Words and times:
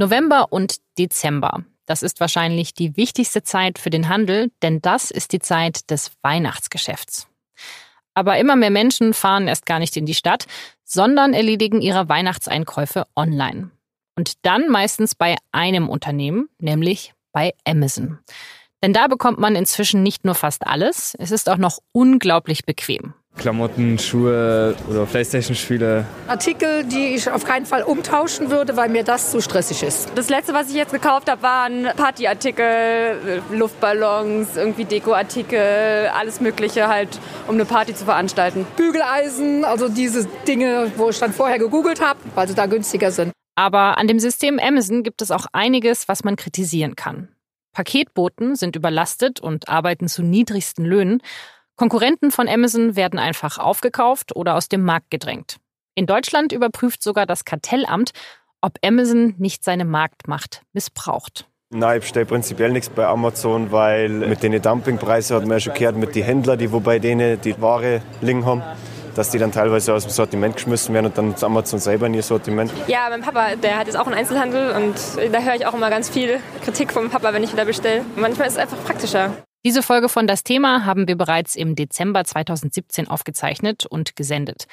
November 0.00 0.46
und 0.50 0.76
Dezember. 0.98 1.62
Das 1.84 2.02
ist 2.02 2.20
wahrscheinlich 2.20 2.72
die 2.72 2.96
wichtigste 2.96 3.42
Zeit 3.42 3.78
für 3.78 3.90
den 3.90 4.08
Handel, 4.08 4.50
denn 4.62 4.80
das 4.80 5.10
ist 5.10 5.32
die 5.32 5.40
Zeit 5.40 5.90
des 5.90 6.12
Weihnachtsgeschäfts. 6.22 7.28
Aber 8.14 8.38
immer 8.38 8.56
mehr 8.56 8.70
Menschen 8.70 9.12
fahren 9.12 9.46
erst 9.46 9.66
gar 9.66 9.78
nicht 9.78 9.98
in 9.98 10.06
die 10.06 10.14
Stadt, 10.14 10.46
sondern 10.84 11.34
erledigen 11.34 11.82
ihre 11.82 12.08
Weihnachtseinkäufe 12.08 13.06
online. 13.14 13.72
Und 14.16 14.44
dann 14.46 14.70
meistens 14.70 15.14
bei 15.14 15.36
einem 15.52 15.90
Unternehmen, 15.90 16.48
nämlich 16.58 17.12
bei 17.32 17.52
Amazon. 17.66 18.20
Denn 18.82 18.94
da 18.94 19.06
bekommt 19.06 19.38
man 19.38 19.54
inzwischen 19.54 20.02
nicht 20.02 20.24
nur 20.24 20.34
fast 20.34 20.66
alles, 20.66 21.14
es 21.18 21.30
ist 21.30 21.50
auch 21.50 21.58
noch 21.58 21.78
unglaublich 21.92 22.64
bequem. 22.64 23.12
Klamotten, 23.36 23.98
Schuhe 23.98 24.76
oder 24.88 25.06
Playstation-Spiele. 25.06 26.04
Artikel, 26.26 26.84
die 26.84 27.14
ich 27.14 27.30
auf 27.30 27.44
keinen 27.44 27.64
Fall 27.64 27.82
umtauschen 27.82 28.50
würde, 28.50 28.76
weil 28.76 28.90
mir 28.90 29.02
das 29.02 29.30
zu 29.30 29.40
stressig 29.40 29.82
ist. 29.82 30.10
Das 30.14 30.28
letzte, 30.28 30.52
was 30.52 30.68
ich 30.68 30.74
jetzt 30.74 30.92
gekauft 30.92 31.30
habe, 31.30 31.42
waren 31.42 31.88
Partyartikel, 31.96 33.42
Luftballons, 33.50 34.56
irgendwie 34.56 34.84
Dekoartikel, 34.84 36.10
alles 36.14 36.40
Mögliche 36.40 36.88
halt, 36.88 37.18
um 37.46 37.54
eine 37.54 37.64
Party 37.64 37.94
zu 37.94 38.04
veranstalten. 38.04 38.66
Bügeleisen, 38.76 39.64
also 39.64 39.88
diese 39.88 40.26
Dinge, 40.46 40.92
wo 40.96 41.08
ich 41.08 41.18
dann 41.18 41.32
vorher 41.32 41.58
gegoogelt 41.58 42.00
habe, 42.00 42.20
weil 42.34 42.46
sie 42.46 42.54
da 42.54 42.66
günstiger 42.66 43.10
sind. 43.10 43.32
Aber 43.54 43.98
an 43.98 44.06
dem 44.06 44.18
System 44.18 44.58
Amazon 44.58 45.02
gibt 45.02 45.22
es 45.22 45.30
auch 45.30 45.46
einiges, 45.52 46.08
was 46.08 46.24
man 46.24 46.36
kritisieren 46.36 46.94
kann. 46.94 47.28
Paketboten 47.72 48.56
sind 48.56 48.76
überlastet 48.76 49.40
und 49.40 49.68
arbeiten 49.68 50.08
zu 50.08 50.22
niedrigsten 50.22 50.84
Löhnen. 50.84 51.22
Konkurrenten 51.80 52.30
von 52.30 52.46
Amazon 52.46 52.94
werden 52.94 53.18
einfach 53.18 53.56
aufgekauft 53.56 54.36
oder 54.36 54.54
aus 54.54 54.68
dem 54.68 54.84
Markt 54.84 55.10
gedrängt. 55.10 55.56
In 55.94 56.04
Deutschland 56.04 56.52
überprüft 56.52 57.02
sogar 57.02 57.24
das 57.24 57.46
Kartellamt, 57.46 58.10
ob 58.60 58.72
Amazon 58.84 59.34
nicht 59.38 59.64
seine 59.64 59.86
Marktmacht 59.86 60.60
missbraucht. 60.74 61.48
Nein, 61.70 61.96
ich 61.96 62.02
bestelle 62.02 62.26
prinzipiell 62.26 62.70
nichts 62.70 62.90
bei 62.90 63.06
Amazon, 63.06 63.72
weil 63.72 64.10
mit 64.10 64.42
den 64.42 64.60
Dumpingpreisen 64.60 65.34
hat 65.34 65.44
man 65.44 65.52
ja 65.52 65.60
schon 65.60 65.72
gehört, 65.72 65.96
mit 65.96 66.14
den 66.14 66.22
Händlern, 66.22 66.58
die 66.58 66.70
wo 66.70 66.80
bei 66.80 66.98
denen 66.98 67.40
die 67.40 67.58
Ware 67.62 68.02
liegen 68.20 68.44
haben, 68.44 68.62
dass 69.14 69.30
die 69.30 69.38
dann 69.38 69.50
teilweise 69.50 69.94
aus 69.94 70.02
dem 70.02 70.10
Sortiment 70.10 70.56
geschmissen 70.56 70.92
werden 70.92 71.06
und 71.06 71.16
dann 71.16 71.34
zu 71.34 71.46
Amazon 71.46 71.78
selber 71.78 72.08
in 72.08 72.12
ihr 72.12 72.22
Sortiment. 72.22 72.70
Ja, 72.88 73.06
mein 73.08 73.22
Papa, 73.22 73.56
der 73.56 73.78
hat 73.78 73.86
jetzt 73.86 73.96
auch 73.96 74.06
einen 74.06 74.16
Einzelhandel 74.16 74.72
und 74.72 74.96
da 75.32 75.38
höre 75.40 75.54
ich 75.54 75.64
auch 75.64 75.72
immer 75.72 75.88
ganz 75.88 76.10
viel 76.10 76.40
Kritik 76.62 76.92
vom 76.92 77.08
Papa, 77.08 77.32
wenn 77.32 77.42
ich 77.42 77.54
wieder 77.54 77.64
bestelle. 77.64 78.04
Manchmal 78.16 78.48
ist 78.48 78.56
es 78.56 78.58
einfach 78.58 78.84
praktischer. 78.84 79.32
Diese 79.62 79.82
Folge 79.82 80.08
von 80.08 80.26
Das 80.26 80.42
Thema 80.42 80.86
haben 80.86 81.06
wir 81.06 81.16
bereits 81.16 81.54
im 81.54 81.76
Dezember 81.76 82.24
2017 82.24 83.08
aufgezeichnet 83.08 83.84
und 83.84 84.16
gesendet. 84.16 84.66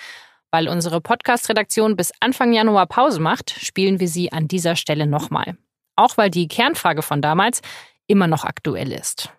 Weil 0.49 0.69
unsere 0.69 1.01
Podcast-Redaktion 1.01 1.97
bis 1.97 2.13
Anfang 2.21 2.53
Januar 2.53 2.85
Pause 2.87 3.19
macht, 3.19 3.49
spielen 3.49 3.99
wir 3.99 4.07
sie 4.07 4.31
an 4.31 4.47
dieser 4.47 4.77
Stelle 4.77 5.05
nochmal. 5.05 5.57
Auch 5.97 6.15
weil 6.15 6.29
die 6.29 6.47
Kernfrage 6.47 7.01
von 7.01 7.21
damals 7.21 7.59
immer 8.07 8.27
noch 8.27 8.45
aktuell 8.45 8.93
ist. 8.93 9.29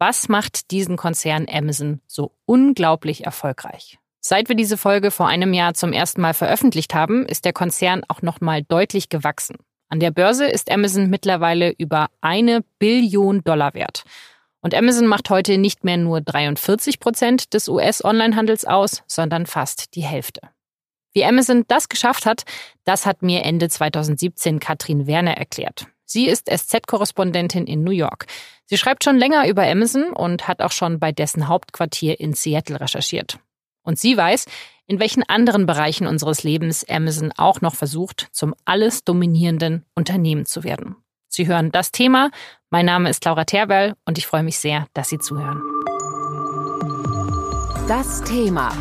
Was 0.00 0.28
macht 0.28 0.72
diesen 0.72 0.96
Konzern 0.96 1.46
Amazon 1.48 2.00
so 2.08 2.32
unglaublich 2.44 3.24
erfolgreich? 3.24 4.00
Seit 4.18 4.48
wir 4.48 4.56
diese 4.56 4.76
Folge 4.76 5.12
vor 5.12 5.28
einem 5.28 5.54
Jahr 5.54 5.74
zum 5.74 5.92
ersten 5.92 6.20
Mal 6.20 6.34
veröffentlicht 6.34 6.94
haben, 6.94 7.26
ist 7.26 7.44
der 7.44 7.52
Konzern 7.52 8.02
auch 8.08 8.22
nochmal 8.22 8.64
deutlich 8.64 9.08
gewachsen. 9.08 9.54
An 9.88 10.00
der 10.00 10.10
Börse 10.10 10.46
ist 10.46 10.68
Amazon 10.68 11.08
mittlerweile 11.10 11.70
über 11.78 12.08
eine 12.20 12.64
Billion 12.80 13.44
Dollar 13.44 13.72
wert. 13.74 14.02
Und 14.66 14.74
Amazon 14.74 15.06
macht 15.06 15.30
heute 15.30 15.58
nicht 15.58 15.84
mehr 15.84 15.96
nur 15.96 16.20
43 16.20 16.98
Prozent 16.98 17.54
des 17.54 17.68
US-Onlinehandels 17.68 18.64
aus, 18.64 19.04
sondern 19.06 19.46
fast 19.46 19.94
die 19.94 20.02
Hälfte. 20.02 20.40
Wie 21.12 21.24
Amazon 21.24 21.62
das 21.68 21.88
geschafft 21.88 22.26
hat, 22.26 22.42
das 22.82 23.06
hat 23.06 23.22
mir 23.22 23.44
Ende 23.44 23.68
2017 23.68 24.58
Katrin 24.58 25.06
Werner 25.06 25.36
erklärt. 25.36 25.86
Sie 26.04 26.26
ist 26.26 26.50
SZ-Korrespondentin 26.50 27.68
in 27.68 27.84
New 27.84 27.92
York. 27.92 28.26
Sie 28.64 28.76
schreibt 28.76 29.04
schon 29.04 29.18
länger 29.18 29.46
über 29.46 29.62
Amazon 29.62 30.10
und 30.10 30.48
hat 30.48 30.60
auch 30.60 30.72
schon 30.72 30.98
bei 30.98 31.12
dessen 31.12 31.46
Hauptquartier 31.46 32.18
in 32.18 32.32
Seattle 32.32 32.80
recherchiert. 32.80 33.38
Und 33.84 34.00
sie 34.00 34.16
weiß, 34.16 34.46
in 34.88 34.98
welchen 34.98 35.22
anderen 35.22 35.66
Bereichen 35.66 36.08
unseres 36.08 36.42
Lebens 36.42 36.84
Amazon 36.88 37.30
auch 37.36 37.60
noch 37.60 37.76
versucht, 37.76 38.30
zum 38.32 38.52
alles 38.64 39.04
dominierenden 39.04 39.84
Unternehmen 39.94 40.44
zu 40.44 40.64
werden. 40.64 40.96
Sie 41.36 41.46
hören 41.46 41.70
das 41.70 41.92
Thema. 41.92 42.30
Mein 42.70 42.86
Name 42.86 43.10
ist 43.10 43.22
Laura 43.26 43.44
Terwell 43.44 43.94
und 44.06 44.16
ich 44.16 44.26
freue 44.26 44.42
mich 44.42 44.58
sehr, 44.58 44.86
dass 44.94 45.10
Sie 45.10 45.18
zuhören. 45.18 45.60
Das 47.86 48.22
Thema. 48.22 48.72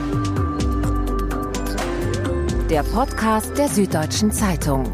Der 2.70 2.84
Podcast 2.84 3.58
der 3.58 3.68
Süddeutschen 3.68 4.32
Zeitung. 4.32 4.86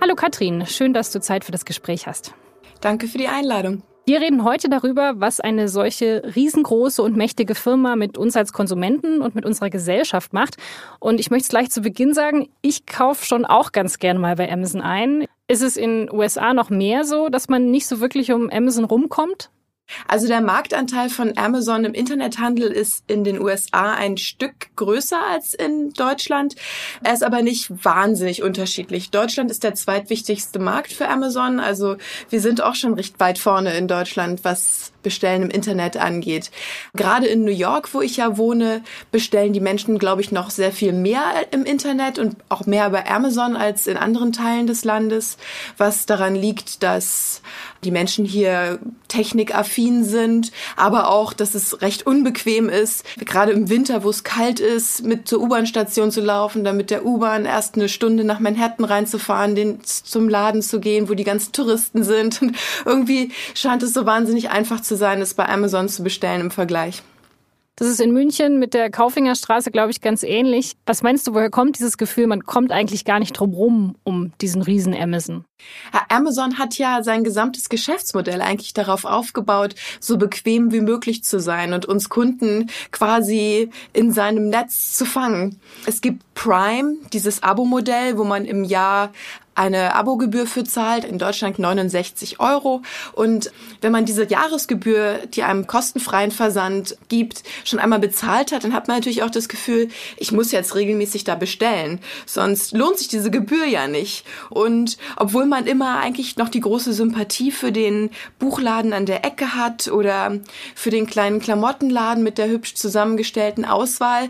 Hallo 0.00 0.14
Katrin, 0.14 0.64
schön, 0.64 0.94
dass 0.94 1.10
du 1.10 1.20
Zeit 1.20 1.44
für 1.44 1.50
das 1.50 1.64
Gespräch 1.64 2.06
hast. 2.06 2.34
Danke 2.80 3.08
für 3.08 3.18
die 3.18 3.26
Einladung. 3.26 3.82
Wir 4.06 4.20
reden 4.20 4.44
heute 4.44 4.68
darüber, 4.68 5.14
was 5.16 5.40
eine 5.40 5.66
solche 5.66 6.22
riesengroße 6.36 7.02
und 7.02 7.16
mächtige 7.16 7.54
Firma 7.54 7.96
mit 7.96 8.18
uns 8.18 8.36
als 8.36 8.52
Konsumenten 8.52 9.22
und 9.22 9.34
mit 9.34 9.46
unserer 9.46 9.70
Gesellschaft 9.70 10.34
macht. 10.34 10.58
Und 11.00 11.20
ich 11.20 11.30
möchte 11.30 11.44
es 11.44 11.48
gleich 11.48 11.70
zu 11.70 11.80
Beginn 11.80 12.12
sagen, 12.12 12.50
ich 12.60 12.84
kaufe 12.84 13.24
schon 13.24 13.46
auch 13.46 13.72
ganz 13.72 13.98
gern 13.98 14.18
mal 14.18 14.36
bei 14.36 14.52
Amazon 14.52 14.82
ein. 14.82 15.24
Ist 15.48 15.62
es 15.62 15.78
in 15.78 16.12
USA 16.12 16.52
noch 16.52 16.68
mehr 16.68 17.04
so, 17.04 17.30
dass 17.30 17.48
man 17.48 17.70
nicht 17.70 17.86
so 17.86 18.00
wirklich 18.00 18.30
um 18.30 18.50
Amazon 18.50 18.84
rumkommt? 18.84 19.48
Also 20.08 20.26
der 20.26 20.40
Marktanteil 20.40 21.10
von 21.10 21.36
Amazon 21.36 21.84
im 21.84 21.94
Internethandel 21.94 22.70
ist 22.70 23.04
in 23.06 23.22
den 23.22 23.40
USA 23.40 23.94
ein 23.94 24.16
Stück 24.16 24.74
größer 24.76 25.20
als 25.20 25.54
in 25.54 25.90
Deutschland. 25.90 26.56
Er 27.02 27.12
ist 27.12 27.22
aber 27.22 27.42
nicht 27.42 27.84
wahnsinnig 27.84 28.42
unterschiedlich. 28.42 29.10
Deutschland 29.10 29.50
ist 29.50 29.62
der 29.62 29.74
zweitwichtigste 29.74 30.58
Markt 30.58 30.92
für 30.92 31.08
Amazon. 31.08 31.60
Also 31.60 31.96
wir 32.30 32.40
sind 32.40 32.62
auch 32.62 32.74
schon 32.74 32.94
recht 32.94 33.20
weit 33.20 33.38
vorne 33.38 33.76
in 33.76 33.86
Deutschland, 33.86 34.42
was 34.42 34.93
Bestellen 35.04 35.42
im 35.42 35.50
Internet 35.50 35.96
angeht. 35.96 36.50
Gerade 36.96 37.26
in 37.26 37.44
New 37.44 37.52
York, 37.52 37.94
wo 37.94 38.00
ich 38.00 38.16
ja 38.16 38.36
wohne, 38.36 38.82
bestellen 39.12 39.52
die 39.52 39.60
Menschen, 39.60 39.98
glaube 40.00 40.20
ich, 40.20 40.32
noch 40.32 40.50
sehr 40.50 40.72
viel 40.72 40.92
mehr 40.92 41.22
im 41.52 41.64
Internet 41.64 42.18
und 42.18 42.36
auch 42.48 42.66
mehr 42.66 42.90
bei 42.90 43.08
Amazon 43.08 43.54
als 43.54 43.86
in 43.86 43.96
anderen 43.96 44.32
Teilen 44.32 44.66
des 44.66 44.84
Landes, 44.84 45.36
was 45.78 46.06
daran 46.06 46.34
liegt, 46.34 46.82
dass 46.82 47.42
die 47.84 47.90
Menschen 47.90 48.24
hier 48.24 48.78
technikaffin 49.08 50.04
sind, 50.04 50.50
aber 50.76 51.08
auch, 51.10 51.32
dass 51.32 51.54
es 51.54 51.82
recht 51.82 52.06
unbequem 52.06 52.68
ist, 52.68 53.04
gerade 53.18 53.52
im 53.52 53.68
Winter, 53.68 54.02
wo 54.02 54.10
es 54.10 54.24
kalt 54.24 54.58
ist, 54.58 55.04
mit 55.04 55.28
zur 55.28 55.40
U-Bahn-Station 55.40 56.10
zu 56.10 56.20
laufen, 56.20 56.64
dann 56.64 56.76
mit 56.76 56.90
der 56.90 57.04
U-Bahn 57.04 57.44
erst 57.44 57.76
eine 57.76 57.88
Stunde 57.88 58.24
nach 58.24 58.40
Manhattan 58.40 58.84
reinzufahren, 58.84 59.54
den, 59.54 59.78
zum 59.84 60.28
Laden 60.28 60.62
zu 60.62 60.80
gehen, 60.80 61.08
wo 61.08 61.14
die 61.14 61.24
ganzen 61.24 61.52
Touristen 61.52 62.02
sind. 62.02 62.42
Und 62.42 62.56
irgendwie 62.84 63.32
scheint 63.54 63.82
es 63.82 63.92
so 63.92 64.06
wahnsinnig 64.06 64.50
einfach 64.50 64.80
zu 64.80 64.93
sein, 64.96 65.20
es 65.20 65.34
bei 65.34 65.48
Amazon 65.48 65.88
zu 65.88 66.02
bestellen 66.02 66.40
im 66.40 66.50
Vergleich. 66.50 67.02
Das 67.76 67.88
ist 67.88 68.00
in 68.00 68.12
München 68.12 68.60
mit 68.60 68.72
der 68.72 68.88
Kaufingerstraße, 68.88 69.72
glaube 69.72 69.90
ich, 69.90 70.00
ganz 70.00 70.22
ähnlich. 70.22 70.76
Was 70.86 71.02
meinst 71.02 71.26
du, 71.26 71.34
woher 71.34 71.50
kommt 71.50 71.76
dieses 71.76 71.98
Gefühl, 71.98 72.28
man 72.28 72.44
kommt 72.44 72.70
eigentlich 72.70 73.04
gar 73.04 73.18
nicht 73.18 73.32
drum 73.32 73.52
rum 73.52 73.96
um 74.04 74.32
diesen 74.40 74.62
riesen 74.62 74.94
Amazon? 74.94 75.44
Amazon 76.08 76.58
hat 76.58 76.78
ja 76.78 77.02
sein 77.02 77.24
gesamtes 77.24 77.68
Geschäftsmodell 77.68 78.40
eigentlich 78.42 78.74
darauf 78.74 79.04
aufgebaut, 79.04 79.74
so 79.98 80.18
bequem 80.18 80.70
wie 80.70 80.82
möglich 80.82 81.24
zu 81.24 81.40
sein 81.40 81.72
und 81.72 81.84
uns 81.86 82.08
Kunden 82.08 82.70
quasi 82.92 83.70
in 83.92 84.12
seinem 84.12 84.50
Netz 84.50 84.94
zu 84.94 85.04
fangen. 85.04 85.58
Es 85.84 86.00
gibt 86.00 86.22
Prime, 86.34 86.94
dieses 87.12 87.42
Abo-Modell, 87.42 88.18
wo 88.18 88.24
man 88.24 88.44
im 88.44 88.62
Jahr 88.62 89.10
eine 89.54 89.94
Abogebühr 89.94 90.46
für 90.46 90.64
zahlt, 90.64 91.04
in 91.04 91.18
Deutschland 91.18 91.58
69 91.58 92.40
Euro. 92.40 92.82
Und 93.12 93.52
wenn 93.80 93.92
man 93.92 94.04
diese 94.04 94.28
Jahresgebühr, 94.28 95.20
die 95.32 95.42
einem 95.42 95.66
kostenfreien 95.66 96.30
Versand 96.30 96.96
gibt, 97.08 97.42
schon 97.64 97.78
einmal 97.78 97.98
bezahlt 98.00 98.52
hat, 98.52 98.64
dann 98.64 98.72
hat 98.72 98.88
man 98.88 98.96
natürlich 98.96 99.22
auch 99.22 99.30
das 99.30 99.48
Gefühl, 99.48 99.88
ich 100.16 100.32
muss 100.32 100.52
jetzt 100.52 100.74
regelmäßig 100.74 101.24
da 101.24 101.34
bestellen. 101.34 102.00
Sonst 102.26 102.72
lohnt 102.72 102.98
sich 102.98 103.08
diese 103.08 103.30
Gebühr 103.30 103.66
ja 103.66 103.86
nicht. 103.86 104.24
Und 104.50 104.96
obwohl 105.16 105.46
man 105.46 105.66
immer 105.66 105.98
eigentlich 105.98 106.36
noch 106.36 106.48
die 106.48 106.60
große 106.60 106.92
Sympathie 106.92 107.50
für 107.50 107.72
den 107.72 108.10
Buchladen 108.38 108.92
an 108.92 109.06
der 109.06 109.24
Ecke 109.24 109.54
hat 109.54 109.88
oder 109.88 110.38
für 110.74 110.90
den 110.90 111.06
kleinen 111.06 111.40
Klamottenladen 111.40 112.22
mit 112.22 112.38
der 112.38 112.48
hübsch 112.48 112.74
zusammengestellten 112.74 113.64
Auswahl, 113.64 114.28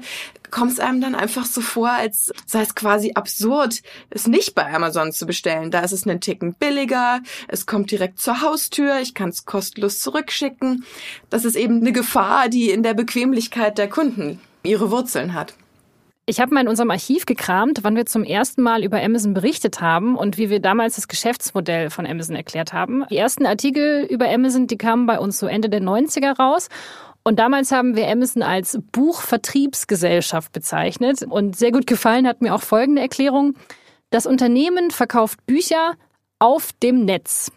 kommt 0.50 0.73
es 0.73 0.81
einem 0.81 1.00
dann 1.00 1.14
einfach 1.14 1.46
so 1.46 1.61
vor, 1.61 1.91
als 1.91 2.32
sei 2.46 2.62
es 2.62 2.75
quasi 2.75 3.12
absurd, 3.14 3.82
es 4.11 4.26
nicht 4.26 4.55
bei 4.55 4.73
Amazon 4.73 5.12
zu 5.12 5.26
bestellen. 5.26 5.70
Da 5.70 5.81
ist 5.81 5.93
es 5.93 6.06
einen 6.06 6.20
Ticken 6.20 6.55
billiger, 6.55 7.20
es 7.49 7.67
kommt 7.67 7.91
direkt 7.91 8.20
zur 8.20 8.41
Haustür, 8.41 9.00
ich 9.00 9.14
kann 9.14 9.31
es 9.31 9.44
kostenlos 9.44 10.00
zurückschicken. 10.00 10.85
Das 11.31 11.44
ist 11.44 11.56
eben 11.56 11.81
eine 11.81 11.93
Gefahr, 11.93 12.49
die 12.49 12.70
in 12.70 12.82
der 12.82 12.94
Bequemlichkeit 12.94 13.79
der 13.79 13.88
Kunden 13.88 14.41
ihre 14.62 14.91
Wurzeln 14.91 15.35
hat. 15.35 15.55
Ich 16.26 16.41
habe 16.41 16.55
mal 16.55 16.62
in 16.62 16.69
unserem 16.69 16.90
Archiv 16.90 17.26
gekramt, 17.26 17.81
wann 17.82 17.97
wir 17.97 18.06
zum 18.06 18.25
ersten 18.25 18.62
Mal 18.62 18.82
über 18.82 19.02
Amazon 19.02 19.35
berichtet 19.35 19.82
haben 19.82 20.17
und 20.17 20.38
wie 20.38 20.49
wir 20.49 20.58
damals 20.58 20.94
das 20.97 21.06
Geschäftsmodell 21.06 21.90
von 21.90 22.06
Amazon 22.06 22.35
erklärt 22.35 22.73
haben. 22.73 23.05
Die 23.11 23.19
ersten 23.19 23.44
Artikel 23.44 24.06
über 24.08 24.31
Amazon, 24.31 24.67
die 24.67 24.79
kamen 24.79 25.05
bei 25.05 25.19
uns 25.19 25.38
so 25.38 25.47
Ende 25.47 25.69
der 25.69 25.82
90er 25.82 26.35
raus 26.35 26.70
Und 27.25 27.38
damals 27.38 27.73
haben 27.73 27.97
wir 27.97 28.06
Amazon 28.09 28.43
als 28.43 28.79
Buchvertriebsgesellschaft 28.93 30.53
bezeichnet. 30.53 31.23
Und 31.23 31.56
sehr 31.56 31.73
gut 31.73 31.87
gefallen 31.87 32.29
hat 32.29 32.43
mir 32.43 32.55
auch 32.55 32.62
folgende 32.62 33.00
Erklärung. 33.00 33.55
Das 34.11 34.26
Unternehmen 34.26 34.91
verkauft 34.91 35.44
Bücher 35.47 35.94
auf 36.38 36.73
dem 36.82 37.06
Netz. 37.06 37.50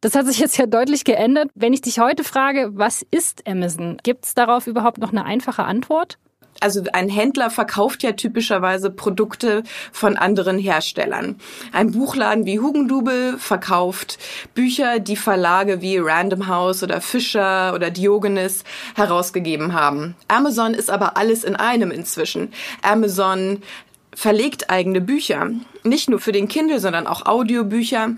Das 0.00 0.14
hat 0.14 0.26
sich 0.26 0.38
jetzt 0.38 0.56
ja 0.56 0.64
deutlich 0.64 1.04
geändert. 1.04 1.50
Wenn 1.54 1.74
ich 1.74 1.82
dich 1.82 2.00
heute 2.00 2.24
frage, 2.24 2.70
was 2.72 3.04
ist 3.10 3.46
Amazon, 3.46 3.98
gibt 4.02 4.24
es 4.24 4.34
darauf 4.34 4.66
überhaupt 4.66 4.96
noch 4.96 5.10
eine 5.10 5.26
einfache 5.26 5.64
Antwort? 5.64 6.18
Also 6.60 6.82
ein 6.92 7.08
Händler 7.08 7.50
verkauft 7.50 8.02
ja 8.02 8.12
typischerweise 8.12 8.90
Produkte 8.90 9.62
von 9.92 10.16
anderen 10.16 10.58
Herstellern. 10.58 11.36
Ein 11.72 11.92
Buchladen 11.92 12.44
wie 12.44 12.60
Hugendubel 12.60 13.38
verkauft 13.38 14.18
Bücher, 14.54 14.98
die 14.98 15.16
Verlage 15.16 15.80
wie 15.80 15.96
Random 15.98 16.48
House 16.48 16.82
oder 16.82 17.00
Fischer 17.00 17.72
oder 17.74 17.90
Diogenes 17.90 18.64
herausgegeben 18.94 19.72
haben. 19.72 20.14
Amazon 20.28 20.74
ist 20.74 20.90
aber 20.90 21.16
alles 21.16 21.44
in 21.44 21.56
einem 21.56 21.90
inzwischen. 21.90 22.52
Amazon 22.82 23.62
verlegt 24.14 24.68
eigene 24.68 25.00
Bücher. 25.00 25.50
Nicht 25.82 26.10
nur 26.10 26.20
für 26.20 26.32
den 26.32 26.48
Kindle, 26.48 26.78
sondern 26.78 27.06
auch 27.06 27.24
Audiobücher. 27.24 28.10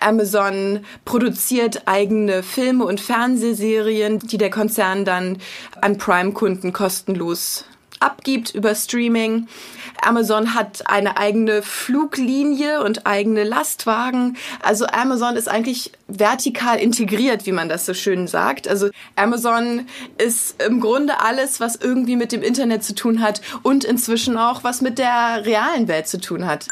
Amazon 0.00 0.80
produziert 1.04 1.82
eigene 1.86 2.42
Filme 2.42 2.84
und 2.84 3.00
Fernsehserien, 3.00 4.18
die 4.18 4.38
der 4.38 4.50
Konzern 4.50 5.04
dann 5.04 5.38
an 5.80 5.98
Prime-Kunden 5.98 6.72
kostenlos 6.72 7.66
abgibt 8.02 8.54
über 8.54 8.74
Streaming. 8.74 9.48
Amazon 10.02 10.54
hat 10.54 10.90
eine 10.90 11.16
eigene 11.16 11.62
Fluglinie 11.62 12.82
und 12.82 13.06
eigene 13.06 13.44
Lastwagen. 13.44 14.36
Also 14.62 14.86
Amazon 14.86 15.36
ist 15.36 15.48
eigentlich 15.48 15.92
vertikal 16.08 16.78
integriert, 16.78 17.46
wie 17.46 17.52
man 17.52 17.68
das 17.68 17.86
so 17.86 17.94
schön 17.94 18.26
sagt. 18.26 18.66
Also 18.66 18.90
Amazon 19.16 19.86
ist 20.18 20.60
im 20.62 20.80
Grunde 20.80 21.20
alles, 21.20 21.60
was 21.60 21.76
irgendwie 21.76 22.16
mit 22.16 22.32
dem 22.32 22.42
Internet 22.42 22.82
zu 22.84 22.94
tun 22.94 23.20
hat 23.20 23.40
und 23.62 23.84
inzwischen 23.84 24.36
auch 24.36 24.64
was 24.64 24.80
mit 24.80 24.98
der 24.98 25.44
realen 25.44 25.88
Welt 25.88 26.08
zu 26.08 26.20
tun 26.20 26.46
hat. 26.46 26.66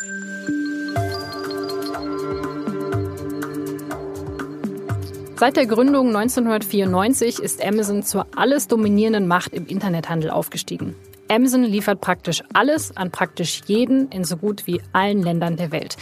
Seit 5.41 5.57
der 5.57 5.65
Gründung 5.67 6.09
1994 6.09 7.39
ist 7.39 7.65
Amazon 7.65 8.03
zur 8.03 8.27
alles 8.37 8.69
dominierenden 8.69 9.27
Macht 9.27 9.55
im 9.55 9.67
Internethandel 9.67 10.31
aufgestiegen. 10.31 10.95
Amazon 11.31 11.63
liefert 11.63 12.01
praktisch 12.01 12.43
alles 12.53 12.97
an 12.97 13.13
praktisch 13.13 13.63
jeden 13.67 14.09
in 14.09 14.25
so 14.25 14.37
gut 14.37 14.67
wie 14.67 14.83
allen 14.93 15.23
Ländern 15.23 15.57
der 15.57 15.71
Welt. 15.71 15.97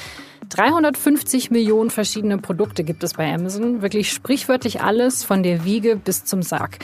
350 0.48 1.50
Millionen 1.50 1.90
verschiedene 1.90 2.38
Produkte 2.38 2.82
gibt 2.82 3.04
es 3.04 3.14
bei 3.14 3.32
Amazon, 3.32 3.82
wirklich 3.82 4.10
sprichwörtlich 4.10 4.80
alles 4.80 5.24
von 5.24 5.42
der 5.42 5.64
Wiege 5.64 5.96
bis 5.96 6.24
zum 6.24 6.42
Sarg. 6.42 6.78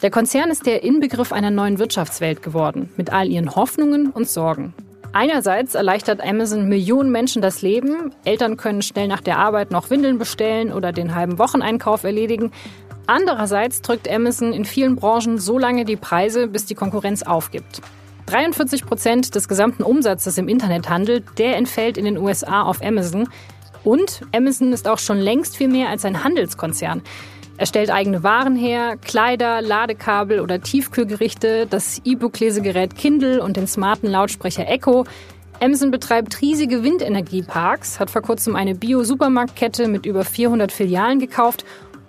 Der 0.00 0.10
Konzern 0.10 0.50
ist 0.50 0.64
der 0.64 0.82
Inbegriff 0.82 1.32
einer 1.32 1.50
neuen 1.50 1.78
Wirtschaftswelt 1.78 2.42
geworden, 2.42 2.88
mit 2.96 3.12
all 3.12 3.28
ihren 3.28 3.54
Hoffnungen 3.54 4.10
und 4.10 4.28
Sorgen. 4.28 4.72
Einerseits 5.12 5.76
erleichtert 5.76 6.20
Amazon 6.20 6.68
Millionen 6.68 7.12
Menschen 7.12 7.40
das 7.40 7.62
Leben. 7.62 8.12
Eltern 8.24 8.56
können 8.56 8.82
schnell 8.82 9.06
nach 9.06 9.20
der 9.20 9.38
Arbeit 9.38 9.70
noch 9.70 9.90
Windeln 9.90 10.18
bestellen 10.18 10.72
oder 10.72 10.90
den 10.90 11.14
halben 11.14 11.38
Wocheneinkauf 11.38 12.02
erledigen. 12.02 12.50
Andererseits 13.06 13.82
drückt 13.82 14.10
Amazon 14.10 14.52
in 14.52 14.64
vielen 14.64 14.96
Branchen 14.96 15.38
so 15.38 15.58
lange 15.58 15.84
die 15.84 15.96
Preise, 15.96 16.46
bis 16.46 16.64
die 16.64 16.74
Konkurrenz 16.74 17.22
aufgibt. 17.22 17.82
43 18.26 18.86
Prozent 18.86 19.34
des 19.34 19.48
gesamten 19.48 19.82
Umsatzes 19.82 20.38
im 20.38 20.48
Internethandel, 20.48 21.22
der 21.36 21.56
entfällt 21.56 21.98
in 21.98 22.06
den 22.06 22.16
USA 22.16 22.62
auf 22.62 22.82
Amazon. 22.82 23.28
Und 23.82 24.22
Amazon 24.34 24.72
ist 24.72 24.88
auch 24.88 24.98
schon 24.98 25.18
längst 25.18 25.56
viel 25.56 25.68
mehr 25.68 25.90
als 25.90 26.06
ein 26.06 26.24
Handelskonzern. 26.24 27.02
Er 27.56 27.66
stellt 27.66 27.90
eigene 27.90 28.22
Waren 28.22 28.56
her, 28.56 28.96
Kleider, 28.96 29.60
Ladekabel 29.60 30.40
oder 30.40 30.60
Tiefkühlgerichte, 30.60 31.66
das 31.68 32.00
E-Book-Lesegerät 32.04 32.96
Kindle 32.96 33.42
und 33.42 33.56
den 33.56 33.68
smarten 33.68 34.08
Lautsprecher 34.08 34.66
Echo. 34.66 35.04
Amazon 35.60 35.92
betreibt 35.92 36.40
riesige 36.40 36.82
Windenergieparks, 36.82 38.00
hat 38.00 38.10
vor 38.10 38.22
kurzem 38.22 38.56
eine 38.56 38.74
Bio-Supermarktkette 38.74 39.86
mit 39.86 40.04
über 40.04 40.24
400 40.24 40.72
Filialen 40.72 41.20
gekauft 41.20 41.64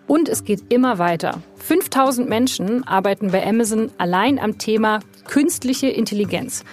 und 0.07 0.29
es 0.29 0.43
geht 0.43 0.71
immer 0.71 0.97
weiter. 0.97 1.41
5000 1.57 2.29
Menschen 2.29 2.87
arbeiten 2.87 3.31
bei 3.31 3.45
Amazon 3.45 3.91
allein 3.97 4.39
am 4.39 4.57
Thema 4.57 4.99
künstliche 5.27 5.87
Intelligenz. 5.87 6.63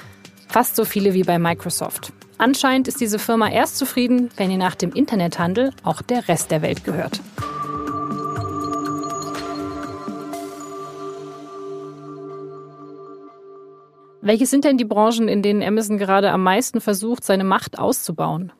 Fast 0.48 0.76
so 0.76 0.84
viele 0.84 1.14
wie 1.14 1.22
bei 1.22 1.38
Microsoft. 1.38 2.12
Anscheinend 2.38 2.88
ist 2.88 3.00
diese 3.00 3.18
Firma 3.18 3.48
erst 3.48 3.78
zufrieden, 3.78 4.30
wenn 4.36 4.50
ihr 4.50 4.58
nach 4.58 4.74
dem 4.74 4.92
Internethandel 4.92 5.70
auch 5.84 6.02
der 6.02 6.28
Rest 6.28 6.50
der 6.50 6.60
Welt 6.60 6.84
gehört. 6.84 7.20
Welche 14.24 14.46
sind 14.46 14.64
denn 14.64 14.78
die 14.78 14.84
Branchen, 14.84 15.26
in 15.26 15.42
denen 15.42 15.62
Amazon 15.62 15.98
gerade 15.98 16.30
am 16.30 16.44
meisten 16.44 16.80
versucht, 16.80 17.24
seine 17.24 17.44
Macht 17.44 17.78
auszubauen? 17.78 18.52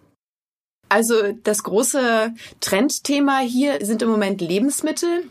Also 0.92 1.32
das 1.42 1.62
große 1.62 2.34
Trendthema 2.60 3.38
hier 3.38 3.78
sind 3.80 4.02
im 4.02 4.10
Moment 4.10 4.42
Lebensmittel 4.42 5.24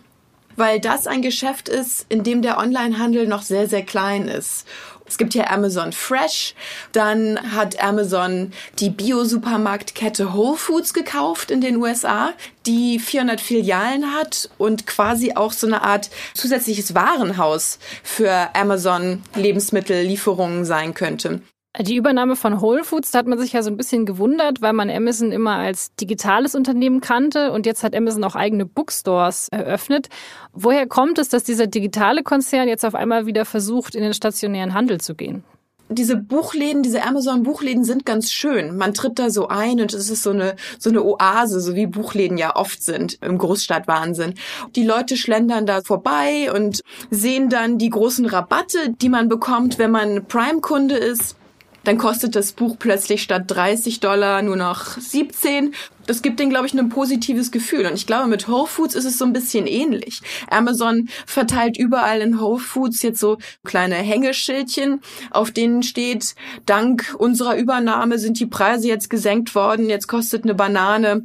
weil 0.57 0.81
das 0.81 1.07
ein 1.07 1.21
Geschäft 1.21 1.69
ist, 1.69 2.05
in 2.09 2.23
dem 2.23 2.41
der 2.41 2.57
Onlinehandel 2.57 3.25
noch 3.25 3.41
sehr, 3.41 3.69
sehr 3.69 3.83
klein 3.83 4.27
ist. 4.27 4.67
Es 5.07 5.17
gibt 5.17 5.33
hier 5.33 5.49
Amazon 5.49 5.93
Fresh, 5.93 6.55
dann 6.91 7.39
hat 7.55 7.81
Amazon 7.81 8.51
die 8.79 8.89
Bio-Supermarktkette 8.89 10.33
Whole 10.33 10.57
Foods 10.57 10.93
gekauft 10.93 11.51
in 11.51 11.61
den 11.61 11.77
USA, 11.77 12.33
die 12.65 12.99
400 12.99 13.39
Filialen 13.39 14.13
hat 14.13 14.49
und 14.57 14.85
quasi 14.87 15.33
auch 15.33 15.53
so 15.53 15.67
eine 15.67 15.83
Art 15.83 16.09
zusätzliches 16.33 16.95
Warenhaus 16.95 17.79
für 18.03 18.49
Amazon 18.55 19.23
Lebensmittellieferungen 19.35 20.65
sein 20.65 20.93
könnte. 20.93 21.41
Die 21.79 21.95
Übernahme 21.95 22.35
von 22.35 22.59
Whole 22.59 22.83
Foods, 22.83 23.11
da 23.11 23.19
hat 23.19 23.27
man 23.27 23.39
sich 23.39 23.53
ja 23.53 23.63
so 23.63 23.69
ein 23.69 23.77
bisschen 23.77 24.05
gewundert, 24.05 24.61
weil 24.61 24.73
man 24.73 24.89
Amazon 24.89 25.31
immer 25.31 25.55
als 25.55 25.95
digitales 25.95 26.53
Unternehmen 26.53 26.99
kannte 26.99 27.53
und 27.53 27.65
jetzt 27.65 27.81
hat 27.85 27.95
Amazon 27.95 28.25
auch 28.25 28.35
eigene 28.35 28.65
Bookstores 28.65 29.47
eröffnet. 29.51 30.09
Woher 30.51 30.85
kommt 30.85 31.17
es, 31.17 31.29
dass 31.29 31.45
dieser 31.45 31.67
digitale 31.67 32.23
Konzern 32.23 32.67
jetzt 32.67 32.83
auf 32.83 32.93
einmal 32.93 33.25
wieder 33.25 33.45
versucht, 33.45 33.95
in 33.95 34.03
den 34.03 34.13
stationären 34.13 34.73
Handel 34.73 34.99
zu 34.99 35.15
gehen? 35.15 35.45
diese 35.93 36.15
Buchläden, 36.15 36.83
diese 36.83 37.03
Amazon-Buchläden 37.03 37.83
sind 37.83 38.05
ganz 38.05 38.31
schön. 38.31 38.77
Man 38.77 38.93
tritt 38.93 39.19
da 39.19 39.29
so 39.29 39.49
ein 39.49 39.81
und 39.81 39.93
es 39.93 40.09
ist 40.09 40.23
so 40.23 40.29
eine, 40.29 40.55
so 40.79 40.89
eine 40.89 41.03
Oase, 41.03 41.59
so 41.59 41.75
wie 41.75 41.85
Buchläden 41.85 42.37
ja 42.37 42.55
oft 42.55 42.81
sind 42.81 43.17
im 43.21 43.37
Großstadtwahnsinn. 43.37 44.35
Die 44.75 44.85
Leute 44.85 45.17
schlendern 45.17 45.65
da 45.65 45.81
vorbei 45.81 46.49
und 46.55 46.81
sehen 47.09 47.49
dann 47.49 47.77
die 47.77 47.89
großen 47.89 48.25
Rabatte, 48.25 48.93
die 49.01 49.09
man 49.09 49.27
bekommt, 49.27 49.79
wenn 49.79 49.91
man 49.91 50.25
Prime-Kunde 50.25 50.95
ist 50.95 51.35
dann 51.83 51.97
kostet 51.97 52.35
das 52.35 52.51
Buch 52.51 52.75
plötzlich 52.77 53.23
statt 53.23 53.43
30 53.47 53.99
Dollar 53.99 54.41
nur 54.41 54.55
noch 54.55 54.97
17. 54.97 55.73
Das 56.11 56.21
gibt 56.21 56.41
denen, 56.41 56.49
glaube 56.49 56.67
ich, 56.67 56.73
ein 56.73 56.89
positives 56.89 57.51
Gefühl. 57.51 57.85
Und 57.85 57.93
ich 57.93 58.05
glaube, 58.05 58.27
mit 58.27 58.49
Whole 58.49 58.67
Foods 58.67 58.95
ist 58.95 59.05
es 59.05 59.17
so 59.17 59.23
ein 59.23 59.31
bisschen 59.31 59.65
ähnlich. 59.65 60.19
Amazon 60.49 61.07
verteilt 61.25 61.77
überall 61.77 62.19
in 62.19 62.37
Whole 62.37 62.59
Foods 62.59 63.01
jetzt 63.01 63.21
so 63.21 63.37
kleine 63.63 63.95
Hängeschildchen, 63.95 64.99
auf 65.29 65.51
denen 65.51 65.83
steht, 65.83 66.35
dank 66.65 67.15
unserer 67.17 67.55
Übernahme 67.55 68.19
sind 68.19 68.41
die 68.41 68.45
Preise 68.45 68.89
jetzt 68.89 69.09
gesenkt 69.09 69.55
worden. 69.55 69.87
Jetzt 69.87 70.09
kostet 70.09 70.43
eine 70.43 70.53
Banane 70.53 71.23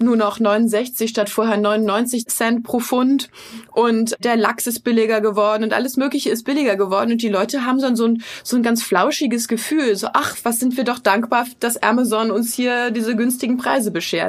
nur 0.00 0.16
noch 0.16 0.40
69 0.40 1.10
statt 1.10 1.28
vorher 1.28 1.56
99 1.56 2.26
Cent 2.26 2.62
pro 2.64 2.80
Pfund 2.80 3.28
und 3.72 4.16
der 4.20 4.36
Lachs 4.36 4.66
ist 4.66 4.80
billiger 4.80 5.20
geworden 5.20 5.64
und 5.64 5.72
alles 5.72 5.96
Mögliche 5.96 6.30
ist 6.30 6.44
billiger 6.44 6.76
geworden 6.76 7.12
und 7.12 7.22
die 7.22 7.28
Leute 7.28 7.66
haben 7.66 7.80
so 7.80 8.04
ein, 8.06 8.22
so 8.42 8.56
ein 8.56 8.62
ganz 8.62 8.82
flauschiges 8.82 9.48
Gefühl, 9.48 9.96
so 9.96 10.08
ach, 10.12 10.36
was 10.42 10.58
sind 10.58 10.76
wir 10.76 10.84
doch 10.84 10.98
dankbar, 10.98 11.46
dass 11.60 11.82
Amazon 11.82 12.30
uns 12.30 12.54
hier 12.54 12.90
diese 12.90 13.14
günstigen 13.16 13.56
Preise 13.56 13.90
beschert. 13.90 14.19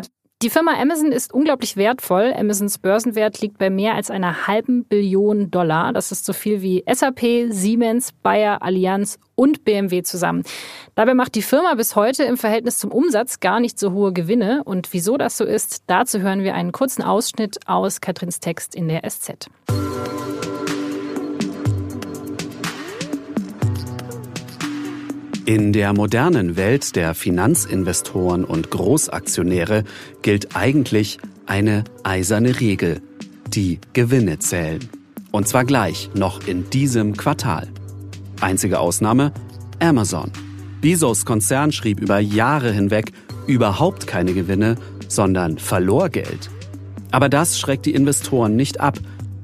Die 0.42 0.50
Firma 0.50 0.74
Amazon 0.74 1.12
ist 1.12 1.32
unglaublich 1.36 1.78
wertvoll. 1.78 2.34
Amazons 2.36 2.80
Börsenwert 2.80 3.42
liegt 3.42 3.60
bei 3.60 3.70
mehr 3.70 3.94
als 3.94 4.10
einer 4.10 4.48
halben 4.48 4.86
Billion 4.86 5.52
Dollar. 5.52 5.94
Das 5.94 6.12
ist 6.12 6.26
so 6.26 6.34
viel 6.34 6.64
wie 6.64 6.84
SAP, 6.92 7.52
Siemens, 7.52 8.12
Bayer, 8.12 8.64
Allianz 8.64 9.20
und 9.36 9.66
BMW 9.66 10.02
zusammen. 10.02 10.42
Dabei 10.96 11.14
macht 11.14 11.36
die 11.36 11.44
Firma 11.44 11.76
bis 11.76 11.96
heute 11.96 12.24
im 12.24 12.38
Verhältnis 12.38 12.80
zum 12.80 12.92
Umsatz 12.92 13.40
gar 13.40 13.60
nicht 13.60 13.78
so 13.78 13.92
hohe 13.92 14.14
Gewinne. 14.14 14.64
Und 14.64 14.94
wieso 14.94 15.16
das 15.16 15.38
so 15.38 15.46
ist, 15.46 15.84
dazu 15.86 16.22
hören 16.22 16.44
wir 16.44 16.56
einen 16.56 16.72
kurzen 16.72 17.04
Ausschnitt 17.04 17.60
aus 17.68 18.02
Katrins 18.02 18.40
Text 18.40 18.74
in 18.74 18.88
der 18.88 19.08
SZ. 19.08 19.48
In 25.52 25.74
der 25.74 25.92
modernen 25.92 26.56
Welt 26.56 26.96
der 26.96 27.14
Finanzinvestoren 27.14 28.46
und 28.46 28.72
Großaktionäre 28.72 29.84
gilt 30.22 30.56
eigentlich 30.56 31.18
eine 31.46 31.84
eiserne 32.04 32.62
Regel. 32.62 33.02
Die 33.48 33.82
Gewinne 33.92 34.40
zählen. 34.40 34.80
Und 35.30 35.50
zwar 35.50 35.66
gleich 35.66 36.10
noch 36.14 36.48
in 36.48 36.70
diesem 36.70 37.18
Quartal. 37.18 37.68
Einzige 38.40 38.80
Ausnahme 38.80 39.34
Amazon. 39.82 40.32
Bezos 40.80 41.26
Konzern 41.26 41.74
schrieb 41.74 42.00
über 42.00 42.20
Jahre 42.20 42.72
hinweg 42.72 43.12
überhaupt 43.46 44.08
keine 44.08 44.34
Gewinne, 44.34 44.78
sondern 45.10 45.58
verlor 45.58 46.08
Geld. 46.08 46.50
Aber 47.12 47.28
das 47.28 47.60
schreckt 47.60 47.86
die 47.86 47.94
Investoren 47.94 48.56
nicht 48.56 48.80
ab. 48.80 48.98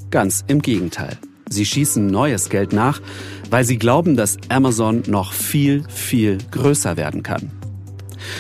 Ganz 0.10 0.46
im 0.48 0.62
Gegenteil. 0.62 1.18
Sie 1.50 1.66
schießen 1.66 2.08
neues 2.08 2.50
Geld 2.50 2.74
nach, 2.74 3.02
weil 3.50 3.64
sie 3.64 3.78
glauben, 3.78 4.16
dass 4.16 4.38
Amazon 4.50 5.04
noch 5.08 5.34
viel, 5.34 5.84
viel 5.88 6.38
größer 6.52 6.98
werden 6.98 7.24
kann. 7.24 7.52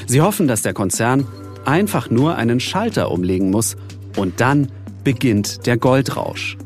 Sie 0.05 0.21
hoffen, 0.21 0.47
dass 0.47 0.61
der 0.61 0.73
Konzern 0.73 1.25
einfach 1.65 2.09
nur 2.09 2.35
einen 2.35 2.59
Schalter 2.59 3.11
umlegen 3.11 3.51
muss 3.51 3.77
und 4.15 4.39
dann 4.41 4.69
beginnt 5.03 5.65
der 5.65 5.77
Goldrausch. 5.77 6.57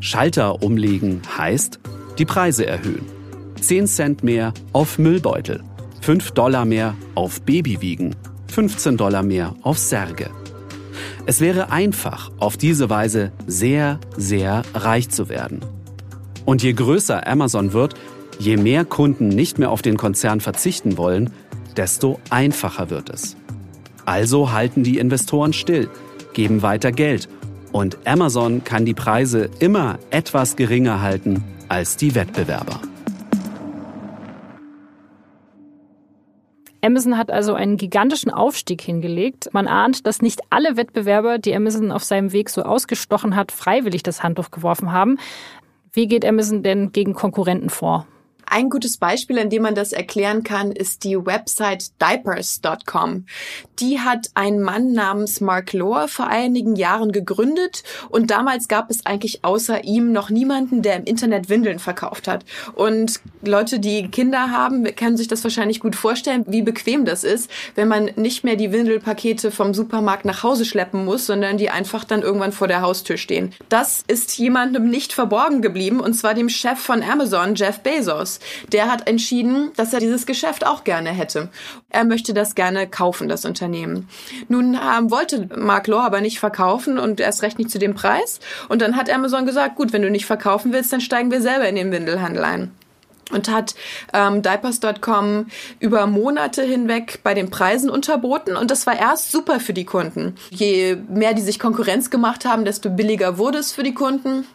Schalter 0.00 0.62
umlegen 0.62 1.22
heißt, 1.36 1.80
die 2.18 2.24
Preise 2.24 2.66
erhöhen. 2.66 3.06
10 3.60 3.86
Cent 3.86 4.24
mehr 4.24 4.52
auf 4.72 4.98
Müllbeutel, 4.98 5.62
5 6.02 6.32
Dollar 6.32 6.64
mehr 6.64 6.94
auf 7.14 7.40
Babywiegen, 7.42 8.14
15 8.52 8.96
Dollar 8.96 9.22
mehr 9.22 9.54
auf 9.62 9.78
Särge. 9.78 10.30
Es 11.26 11.40
wäre 11.40 11.72
einfach, 11.72 12.30
auf 12.38 12.56
diese 12.56 12.88
Weise 12.88 13.32
sehr, 13.46 13.98
sehr 14.16 14.62
reich 14.74 15.10
zu 15.10 15.28
werden. 15.28 15.60
Und 16.46 16.62
je 16.62 16.72
größer 16.72 17.26
Amazon 17.26 17.74
wird, 17.74 17.94
je 18.38 18.56
mehr 18.56 18.86
Kunden 18.86 19.28
nicht 19.28 19.58
mehr 19.58 19.70
auf 19.70 19.82
den 19.82 19.98
Konzern 19.98 20.40
verzichten 20.40 20.96
wollen, 20.96 21.30
desto 21.76 22.18
einfacher 22.30 22.88
wird 22.88 23.10
es. 23.10 23.36
Also 24.06 24.52
halten 24.52 24.84
die 24.84 24.98
Investoren 24.98 25.52
still, 25.52 25.90
geben 26.32 26.62
weiter 26.62 26.92
Geld 26.92 27.28
und 27.72 27.98
Amazon 28.06 28.64
kann 28.64 28.86
die 28.86 28.94
Preise 28.94 29.50
immer 29.58 29.98
etwas 30.10 30.56
geringer 30.56 31.02
halten 31.02 31.44
als 31.68 31.96
die 31.96 32.14
Wettbewerber. 32.14 32.80
Amazon 36.86 37.18
hat 37.18 37.32
also 37.32 37.54
einen 37.54 37.76
gigantischen 37.76 38.30
Aufstieg 38.30 38.80
hingelegt. 38.80 39.48
Man 39.52 39.66
ahnt, 39.66 40.06
dass 40.06 40.22
nicht 40.22 40.40
alle 40.50 40.76
Wettbewerber, 40.76 41.38
die 41.38 41.54
Amazon 41.54 41.90
auf 41.90 42.04
seinem 42.04 42.32
Weg 42.32 42.48
so 42.48 42.62
ausgestochen 42.62 43.34
hat, 43.34 43.50
freiwillig 43.50 44.04
das 44.04 44.22
Handtuch 44.22 44.52
geworfen 44.52 44.92
haben. 44.92 45.18
Wie 45.96 46.08
geht 46.08 46.26
Amazon 46.26 46.62
denn 46.62 46.92
gegen 46.92 47.14
Konkurrenten 47.14 47.70
vor? 47.70 48.06
Ein 48.48 48.70
gutes 48.70 48.96
Beispiel, 48.96 49.40
an 49.40 49.50
dem 49.50 49.62
man 49.62 49.74
das 49.74 49.92
erklären 49.92 50.44
kann, 50.44 50.70
ist 50.70 51.02
die 51.02 51.16
Website 51.16 51.90
diapers.com. 52.00 53.26
Die 53.80 53.98
hat 53.98 54.30
ein 54.34 54.60
Mann 54.60 54.92
namens 54.92 55.40
Mark 55.40 55.72
Lohr 55.72 56.06
vor 56.06 56.28
einigen 56.28 56.76
Jahren 56.76 57.10
gegründet 57.10 57.82
und 58.08 58.30
damals 58.30 58.68
gab 58.68 58.88
es 58.88 59.04
eigentlich 59.04 59.44
außer 59.44 59.82
ihm 59.84 60.12
noch 60.12 60.30
niemanden, 60.30 60.82
der 60.82 60.96
im 60.96 61.04
Internet 61.04 61.48
Windeln 61.48 61.80
verkauft 61.80 62.28
hat. 62.28 62.44
Und 62.74 63.20
Leute, 63.44 63.80
die 63.80 64.08
Kinder 64.08 64.50
haben, 64.52 64.84
können 64.94 65.16
sich 65.16 65.28
das 65.28 65.42
wahrscheinlich 65.42 65.80
gut 65.80 65.96
vorstellen, 65.96 66.44
wie 66.46 66.62
bequem 66.62 67.04
das 67.04 67.24
ist, 67.24 67.50
wenn 67.74 67.88
man 67.88 68.10
nicht 68.16 68.44
mehr 68.44 68.56
die 68.56 68.70
Windelpakete 68.72 69.50
vom 69.50 69.74
Supermarkt 69.74 70.24
nach 70.24 70.44
Hause 70.44 70.64
schleppen 70.64 71.04
muss, 71.04 71.26
sondern 71.26 71.58
die 71.58 71.70
einfach 71.70 72.04
dann 72.04 72.22
irgendwann 72.22 72.52
vor 72.52 72.68
der 72.68 72.80
Haustür 72.80 73.16
stehen. 73.16 73.52
Das 73.68 74.04
ist 74.06 74.38
jemandem 74.38 74.88
nicht 74.88 75.12
verborgen 75.12 75.62
geblieben 75.62 75.98
und 75.98 76.14
zwar 76.14 76.34
dem 76.34 76.48
Chef 76.48 76.78
von 76.78 77.02
Amazon, 77.02 77.56
Jeff 77.56 77.80
Bezos. 77.80 78.35
Der 78.72 78.90
hat 78.90 79.08
entschieden, 79.08 79.70
dass 79.76 79.92
er 79.92 80.00
dieses 80.00 80.26
Geschäft 80.26 80.66
auch 80.66 80.84
gerne 80.84 81.10
hätte. 81.10 81.50
Er 81.90 82.04
möchte 82.04 82.34
das 82.34 82.54
gerne 82.54 82.88
kaufen, 82.88 83.28
das 83.28 83.44
Unternehmen. 83.44 84.08
Nun 84.48 84.74
ähm, 84.74 85.10
wollte 85.10 85.48
Mark 85.56 85.86
Lohr 85.86 86.04
aber 86.04 86.20
nicht 86.20 86.38
verkaufen 86.38 86.98
und 86.98 87.20
erst 87.20 87.42
recht 87.42 87.58
nicht 87.58 87.70
zu 87.70 87.78
dem 87.78 87.94
Preis. 87.94 88.40
Und 88.68 88.82
dann 88.82 88.96
hat 88.96 89.10
Amazon 89.10 89.46
gesagt, 89.46 89.76
gut, 89.76 89.92
wenn 89.92 90.02
du 90.02 90.10
nicht 90.10 90.26
verkaufen 90.26 90.72
willst, 90.72 90.92
dann 90.92 91.00
steigen 91.00 91.30
wir 91.30 91.40
selber 91.40 91.68
in 91.68 91.76
den 91.76 91.92
Windelhandel 91.92 92.44
ein 92.44 92.72
und 93.32 93.48
hat 93.48 93.74
ähm, 94.12 94.42
Diapers.com 94.42 95.46
über 95.80 96.06
Monate 96.06 96.62
hinweg 96.62 97.20
bei 97.22 97.34
den 97.34 97.50
Preisen 97.50 97.90
unterboten 97.90 98.56
und 98.56 98.70
das 98.70 98.86
war 98.86 98.96
erst 98.96 99.32
super 99.32 99.60
für 99.60 99.72
die 99.72 99.84
Kunden. 99.84 100.36
Je 100.50 100.96
mehr 101.08 101.34
die 101.34 101.42
sich 101.42 101.58
Konkurrenz 101.58 102.10
gemacht 102.10 102.44
haben, 102.44 102.64
desto 102.64 102.90
billiger 102.90 103.38
wurde 103.38 103.58
es 103.58 103.72
für 103.72 103.82
die 103.82 103.94
Kunden. 103.94 104.46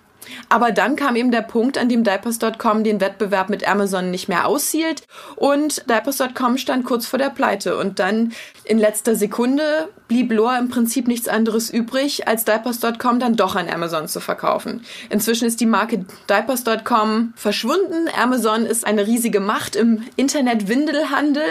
Aber 0.50 0.72
dann 0.72 0.96
kam 0.96 1.16
eben 1.16 1.32
der 1.32 1.42
Punkt, 1.42 1.78
an 1.78 1.90
dem 1.90 2.04
Diapers.com 2.04 2.84
den 2.84 3.02
Wettbewerb 3.02 3.50
mit 3.50 3.68
Amazon 3.68 4.12
nicht 4.12 4.30
mehr 4.30 4.48
aushielt 4.48 5.04
und 5.36 5.90
Diapers.com 5.90 6.58
stand 6.58 6.86
kurz 6.86 7.06
vor 7.06 7.20
der 7.20 7.30
Pleite. 7.30 7.78
Und 7.78 8.00
dann 8.00 8.34
in 8.64 8.78
letzter 8.78 9.16
Sekunde 9.16 9.90
blieb 10.08 10.32
Lohr 10.32 10.58
im 10.58 10.70
Prinzip 10.70 11.08
nichts 11.08 11.28
anderes 11.28 11.70
übrig, 11.70 12.28
als 12.28 12.46
Diapers.com 12.46 13.20
dann 13.20 13.36
doch 13.36 13.56
an 13.56 13.70
Amazon 13.70 14.08
zu 14.08 14.20
verkaufen. 14.20 14.84
Inzwischen 15.10 15.46
ist 15.46 15.60
die 15.60 15.66
Marke 15.66 16.06
Diapers.com 16.30 17.34
verschwunden. 17.36 18.10
Amazon 18.22 18.66
ist 18.66 18.86
eine 18.86 19.08
riesige 19.08 19.40
Macht 19.40 19.76
im 19.76 20.04
Internet-Windelhandel 20.16 21.44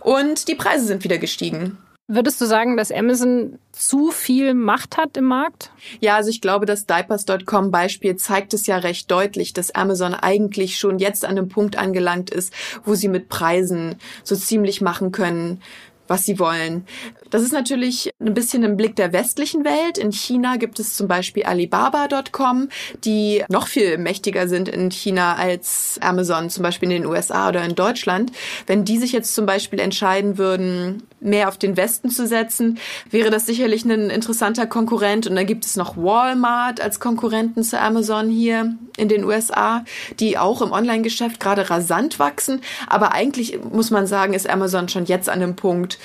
und 0.00 0.48
die 0.48 0.54
Preise 0.54 0.86
sind 0.86 1.04
wieder 1.04 1.18
gestiegen. 1.18 1.78
Würdest 2.08 2.40
du 2.40 2.46
sagen, 2.46 2.76
dass 2.76 2.92
Amazon 2.92 3.58
zu 3.72 4.12
viel 4.12 4.54
Macht 4.54 4.96
hat 4.96 5.16
im 5.16 5.24
Markt? 5.24 5.72
Ja, 5.98 6.14
also 6.14 6.30
ich 6.30 6.40
glaube, 6.40 6.64
das 6.64 6.86
Diapers.com 6.86 7.72
Beispiel 7.72 8.14
zeigt 8.14 8.54
es 8.54 8.68
ja 8.68 8.76
recht 8.78 9.10
deutlich, 9.10 9.52
dass 9.54 9.74
Amazon 9.74 10.14
eigentlich 10.14 10.78
schon 10.78 11.00
jetzt 11.00 11.24
an 11.24 11.32
einem 11.32 11.48
Punkt 11.48 11.76
angelangt 11.76 12.30
ist, 12.30 12.52
wo 12.84 12.94
sie 12.94 13.08
mit 13.08 13.28
Preisen 13.28 13.96
so 14.22 14.36
ziemlich 14.36 14.80
machen 14.80 15.10
können, 15.10 15.60
was 16.08 16.24
sie 16.24 16.38
wollen. 16.38 16.86
Das 17.30 17.42
ist 17.42 17.52
natürlich 17.52 18.10
ein 18.20 18.34
bisschen 18.34 18.62
im 18.62 18.76
Blick 18.76 18.96
der 18.96 19.12
westlichen 19.12 19.64
Welt. 19.64 19.98
In 19.98 20.12
China 20.12 20.56
gibt 20.56 20.78
es 20.78 20.96
zum 20.96 21.08
Beispiel 21.08 21.42
Alibaba.com, 21.42 22.68
die 23.04 23.44
noch 23.48 23.66
viel 23.66 23.98
mächtiger 23.98 24.48
sind 24.48 24.68
in 24.68 24.90
China 24.90 25.34
als 25.34 25.98
Amazon, 26.00 26.50
zum 26.50 26.62
Beispiel 26.62 26.90
in 26.90 27.02
den 27.02 27.10
USA 27.10 27.48
oder 27.48 27.64
in 27.64 27.74
Deutschland. 27.74 28.32
Wenn 28.66 28.84
die 28.84 28.98
sich 28.98 29.12
jetzt 29.12 29.34
zum 29.34 29.46
Beispiel 29.46 29.80
entscheiden 29.80 30.38
würden, 30.38 31.02
mehr 31.26 31.48
auf 31.48 31.58
den 31.58 31.76
Westen 31.76 32.10
zu 32.10 32.26
setzen, 32.26 32.78
wäre 33.10 33.30
das 33.30 33.46
sicherlich 33.46 33.84
ein 33.84 34.10
interessanter 34.10 34.66
Konkurrent. 34.66 35.26
Und 35.26 35.36
dann 35.36 35.46
gibt 35.46 35.66
es 35.66 35.76
noch 35.76 35.96
Walmart 35.96 36.80
als 36.80 37.00
Konkurrenten 37.00 37.62
zu 37.62 37.78
Amazon 37.78 38.30
hier 38.30 38.76
in 38.96 39.08
den 39.08 39.24
USA, 39.24 39.84
die 40.20 40.38
auch 40.38 40.62
im 40.62 40.72
Online-Geschäft 40.72 41.40
gerade 41.40 41.68
rasant 41.68 42.18
wachsen. 42.18 42.62
Aber 42.88 43.12
eigentlich 43.12 43.58
muss 43.70 43.90
man 43.90 44.06
sagen, 44.06 44.32
ist 44.32 44.48
Amazon 44.48 44.88
schon 44.88 45.04
jetzt 45.04 45.28
an 45.28 45.42
einem 45.42 45.56
Punkt, 45.56 45.98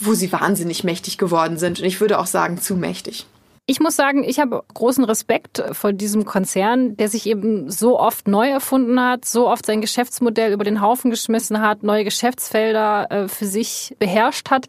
wo 0.00 0.14
sie 0.14 0.30
wahnsinnig 0.32 0.84
mächtig 0.84 1.18
geworden 1.18 1.56
sind. 1.56 1.80
Und 1.80 1.86
ich 1.86 2.00
würde 2.00 2.18
auch 2.18 2.26
sagen, 2.26 2.60
zu 2.60 2.76
mächtig. 2.76 3.26
Ich 3.66 3.80
muss 3.80 3.96
sagen, 3.96 4.24
ich 4.24 4.40
habe 4.40 4.62
großen 4.74 5.04
Respekt 5.04 5.62
vor 5.72 5.94
diesem 5.94 6.26
Konzern, 6.26 6.98
der 6.98 7.08
sich 7.08 7.26
eben 7.26 7.70
so 7.70 7.98
oft 7.98 8.28
neu 8.28 8.50
erfunden 8.50 9.00
hat, 9.00 9.24
so 9.24 9.48
oft 9.48 9.64
sein 9.64 9.80
Geschäftsmodell 9.80 10.52
über 10.52 10.64
den 10.64 10.82
Haufen 10.82 11.10
geschmissen 11.10 11.62
hat, 11.62 11.82
neue 11.82 12.04
Geschäftsfelder 12.04 13.10
äh, 13.10 13.28
für 13.28 13.46
sich 13.46 13.96
beherrscht 13.98 14.50
hat. 14.50 14.66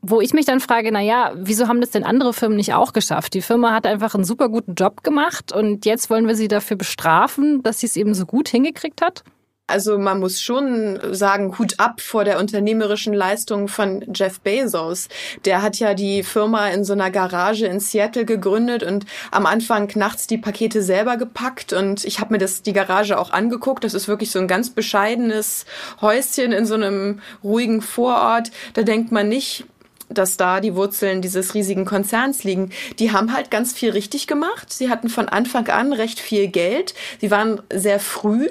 Wo 0.00 0.22
ich 0.22 0.32
mich 0.32 0.46
dann 0.46 0.60
frage, 0.60 0.90
na 0.90 1.02
ja, 1.02 1.32
wieso 1.36 1.68
haben 1.68 1.82
das 1.82 1.90
denn 1.90 2.04
andere 2.04 2.32
Firmen 2.32 2.56
nicht 2.56 2.72
auch 2.72 2.94
geschafft? 2.94 3.34
Die 3.34 3.42
Firma 3.42 3.74
hat 3.74 3.86
einfach 3.86 4.14
einen 4.14 4.24
super 4.24 4.48
guten 4.48 4.72
Job 4.72 5.02
gemacht 5.02 5.52
und 5.52 5.84
jetzt 5.84 6.08
wollen 6.08 6.26
wir 6.26 6.34
sie 6.34 6.48
dafür 6.48 6.78
bestrafen, 6.78 7.62
dass 7.62 7.80
sie 7.80 7.86
es 7.86 7.96
eben 7.96 8.14
so 8.14 8.24
gut 8.24 8.48
hingekriegt 8.48 9.02
hat? 9.02 9.22
Also 9.70 9.98
man 9.98 10.20
muss 10.20 10.42
schon 10.42 10.98
sagen, 11.12 11.58
Hut 11.58 11.78
ab 11.78 12.00
vor 12.00 12.24
der 12.24 12.38
unternehmerischen 12.38 13.14
Leistung 13.14 13.68
von 13.68 14.04
Jeff 14.14 14.40
Bezos. 14.40 15.08
Der 15.44 15.62
hat 15.62 15.76
ja 15.78 15.94
die 15.94 16.22
Firma 16.22 16.68
in 16.68 16.84
so 16.84 16.92
einer 16.92 17.10
Garage 17.10 17.66
in 17.66 17.80
Seattle 17.80 18.24
gegründet 18.24 18.82
und 18.82 19.06
am 19.30 19.46
Anfang 19.46 19.90
nachts 19.94 20.26
die 20.26 20.38
Pakete 20.38 20.82
selber 20.82 21.16
gepackt 21.16 21.72
und 21.72 22.04
ich 22.04 22.20
habe 22.20 22.34
mir 22.34 22.38
das 22.38 22.62
die 22.62 22.72
Garage 22.72 23.18
auch 23.18 23.30
angeguckt. 23.30 23.84
Das 23.84 23.94
ist 23.94 24.08
wirklich 24.08 24.30
so 24.30 24.38
ein 24.38 24.48
ganz 24.48 24.70
bescheidenes 24.70 25.66
Häuschen 26.00 26.52
in 26.52 26.66
so 26.66 26.74
einem 26.74 27.20
ruhigen 27.42 27.80
Vorort. 27.80 28.50
Da 28.74 28.82
denkt 28.82 29.12
man 29.12 29.28
nicht, 29.28 29.64
dass 30.10 30.36
da 30.36 30.60
die 30.60 30.74
Wurzeln 30.74 31.22
dieses 31.22 31.54
riesigen 31.54 31.84
Konzerns 31.84 32.44
liegen. 32.44 32.70
Die 32.98 33.12
haben 33.12 33.32
halt 33.32 33.50
ganz 33.50 33.72
viel 33.72 33.90
richtig 33.90 34.26
gemacht. 34.26 34.72
Sie 34.72 34.90
hatten 34.90 35.08
von 35.08 35.28
Anfang 35.28 35.68
an 35.68 35.92
recht 35.92 36.18
viel 36.20 36.48
Geld. 36.48 36.94
Sie 37.20 37.30
waren 37.30 37.62
sehr 37.72 38.00
früh 38.00 38.48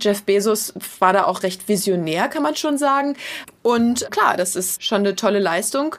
Jeff 0.00 0.22
Bezos 0.22 0.72
war 0.98 1.12
da 1.12 1.24
auch 1.24 1.42
recht 1.42 1.68
visionär, 1.68 2.28
kann 2.28 2.42
man 2.42 2.56
schon 2.56 2.78
sagen. 2.78 3.16
Und 3.62 4.10
klar, 4.10 4.36
das 4.36 4.56
ist 4.56 4.82
schon 4.84 4.98
eine 4.98 5.14
tolle 5.14 5.38
Leistung. 5.38 5.96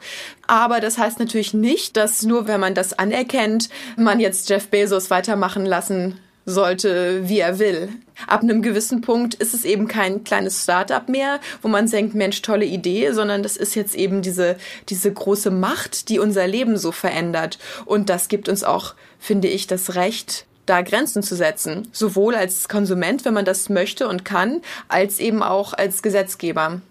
Aber 0.47 0.79
das 0.79 0.97
heißt 0.97 1.19
natürlich 1.19 1.53
nicht, 1.53 1.95
dass 1.95 2.23
nur 2.23 2.47
wenn 2.47 2.59
man 2.59 2.75
das 2.75 2.93
anerkennt, 2.93 3.69
man 3.97 4.19
jetzt 4.19 4.49
Jeff 4.49 4.67
Bezos 4.67 5.09
weitermachen 5.09 5.65
lassen 5.65 6.19
sollte, 6.45 7.27
wie 7.29 7.39
er 7.39 7.59
will. 7.59 7.89
Ab 8.27 8.41
einem 8.41 8.61
gewissen 8.61 9.01
Punkt 9.01 9.35
ist 9.35 9.53
es 9.53 9.65
eben 9.65 9.87
kein 9.87 10.23
kleines 10.23 10.63
Startup 10.63 11.07
mehr, 11.07 11.39
wo 11.61 11.67
man 11.67 11.87
denkt, 11.87 12.15
Mensch, 12.15 12.41
tolle 12.41 12.65
Idee, 12.65 13.11
sondern 13.11 13.43
das 13.43 13.57
ist 13.57 13.75
jetzt 13.75 13.95
eben 13.95 14.21
diese, 14.21 14.57
diese 14.89 15.11
große 15.11 15.51
Macht, 15.51 16.09
die 16.09 16.19
unser 16.19 16.47
Leben 16.47 16.77
so 16.77 16.91
verändert. 16.91 17.59
Und 17.85 18.09
das 18.09 18.27
gibt 18.27 18.49
uns 18.49 18.63
auch, 18.63 18.93
finde 19.19 19.47
ich, 19.47 19.67
das 19.67 19.95
Recht, 19.95 20.45
da 20.65 20.81
Grenzen 20.81 21.23
zu 21.23 21.35
setzen. 21.35 21.87
Sowohl 21.91 22.35
als 22.35 22.69
Konsument, 22.69 23.25
wenn 23.25 23.33
man 23.33 23.45
das 23.45 23.69
möchte 23.69 24.07
und 24.07 24.25
kann, 24.25 24.61
als 24.87 25.19
eben 25.19 25.43
auch 25.43 25.73
als 25.73 26.01
Gesetzgeber. 26.01 26.81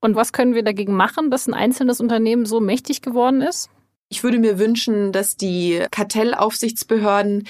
Und 0.00 0.14
was 0.14 0.32
können 0.32 0.54
wir 0.54 0.62
dagegen 0.62 0.94
machen, 0.94 1.30
dass 1.30 1.46
ein 1.46 1.54
einzelnes 1.54 2.00
Unternehmen 2.00 2.46
so 2.46 2.60
mächtig 2.60 3.02
geworden 3.02 3.42
ist? 3.42 3.68
Ich 4.10 4.22
würde 4.22 4.38
mir 4.38 4.58
wünschen, 4.58 5.12
dass 5.12 5.36
die 5.36 5.84
Kartellaufsichtsbehörden 5.90 7.46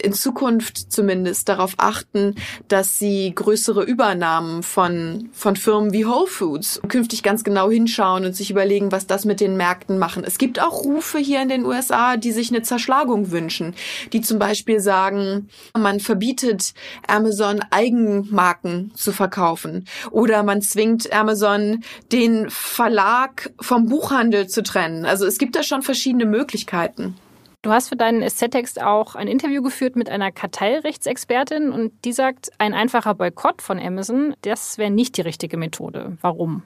in 0.00 0.12
Zukunft 0.12 0.92
zumindest 0.92 1.48
darauf 1.48 1.74
achten, 1.76 2.34
dass 2.68 2.98
sie 2.98 3.32
größere 3.34 3.82
Übernahmen 3.82 4.62
von, 4.62 5.28
von 5.32 5.56
Firmen 5.56 5.92
wie 5.92 6.06
Whole 6.06 6.26
Foods 6.26 6.80
künftig 6.88 7.22
ganz 7.22 7.44
genau 7.44 7.70
hinschauen 7.70 8.24
und 8.24 8.34
sich 8.34 8.50
überlegen, 8.50 8.92
was 8.92 9.06
das 9.06 9.24
mit 9.24 9.40
den 9.40 9.56
Märkten 9.56 9.98
machen. 9.98 10.24
Es 10.24 10.38
gibt 10.38 10.60
auch 10.60 10.84
Rufe 10.84 11.18
hier 11.18 11.42
in 11.42 11.48
den 11.48 11.64
USA, 11.64 12.16
die 12.16 12.32
sich 12.32 12.50
eine 12.50 12.62
Zerschlagung 12.62 13.30
wünschen, 13.30 13.74
die 14.12 14.20
zum 14.20 14.38
Beispiel 14.38 14.80
sagen, 14.80 15.48
man 15.76 16.00
verbietet 16.00 16.74
Amazon 17.06 17.60
Eigenmarken 17.70 18.92
zu 18.94 19.12
verkaufen 19.12 19.86
oder 20.10 20.42
man 20.42 20.62
zwingt 20.62 21.12
Amazon 21.12 21.84
den 22.12 22.48
Verlag 22.50 23.50
vom 23.60 23.86
Buchhandel 23.86 24.48
zu 24.48 24.62
trennen. 24.62 25.04
Also 25.04 25.26
es 25.26 25.38
gibt 25.38 25.56
da 25.56 25.62
schon 25.62 25.82
verschiedene 25.82 26.26
Möglichkeiten. 26.26 27.16
Du 27.62 27.70
hast 27.70 27.90
für 27.90 27.96
deinen 27.96 28.22
Essetext 28.22 28.80
auch 28.80 29.14
ein 29.14 29.28
Interview 29.28 29.62
geführt 29.62 29.94
mit 29.94 30.08
einer 30.08 30.32
Kartellrechtsexpertin 30.32 31.70
und 31.70 31.92
die 32.06 32.12
sagt, 32.12 32.50
ein 32.56 32.72
einfacher 32.72 33.14
Boykott 33.14 33.60
von 33.60 33.78
Amazon, 33.78 34.34
das 34.42 34.78
wäre 34.78 34.90
nicht 34.90 35.18
die 35.18 35.22
richtige 35.22 35.58
Methode. 35.58 36.16
Warum? 36.22 36.62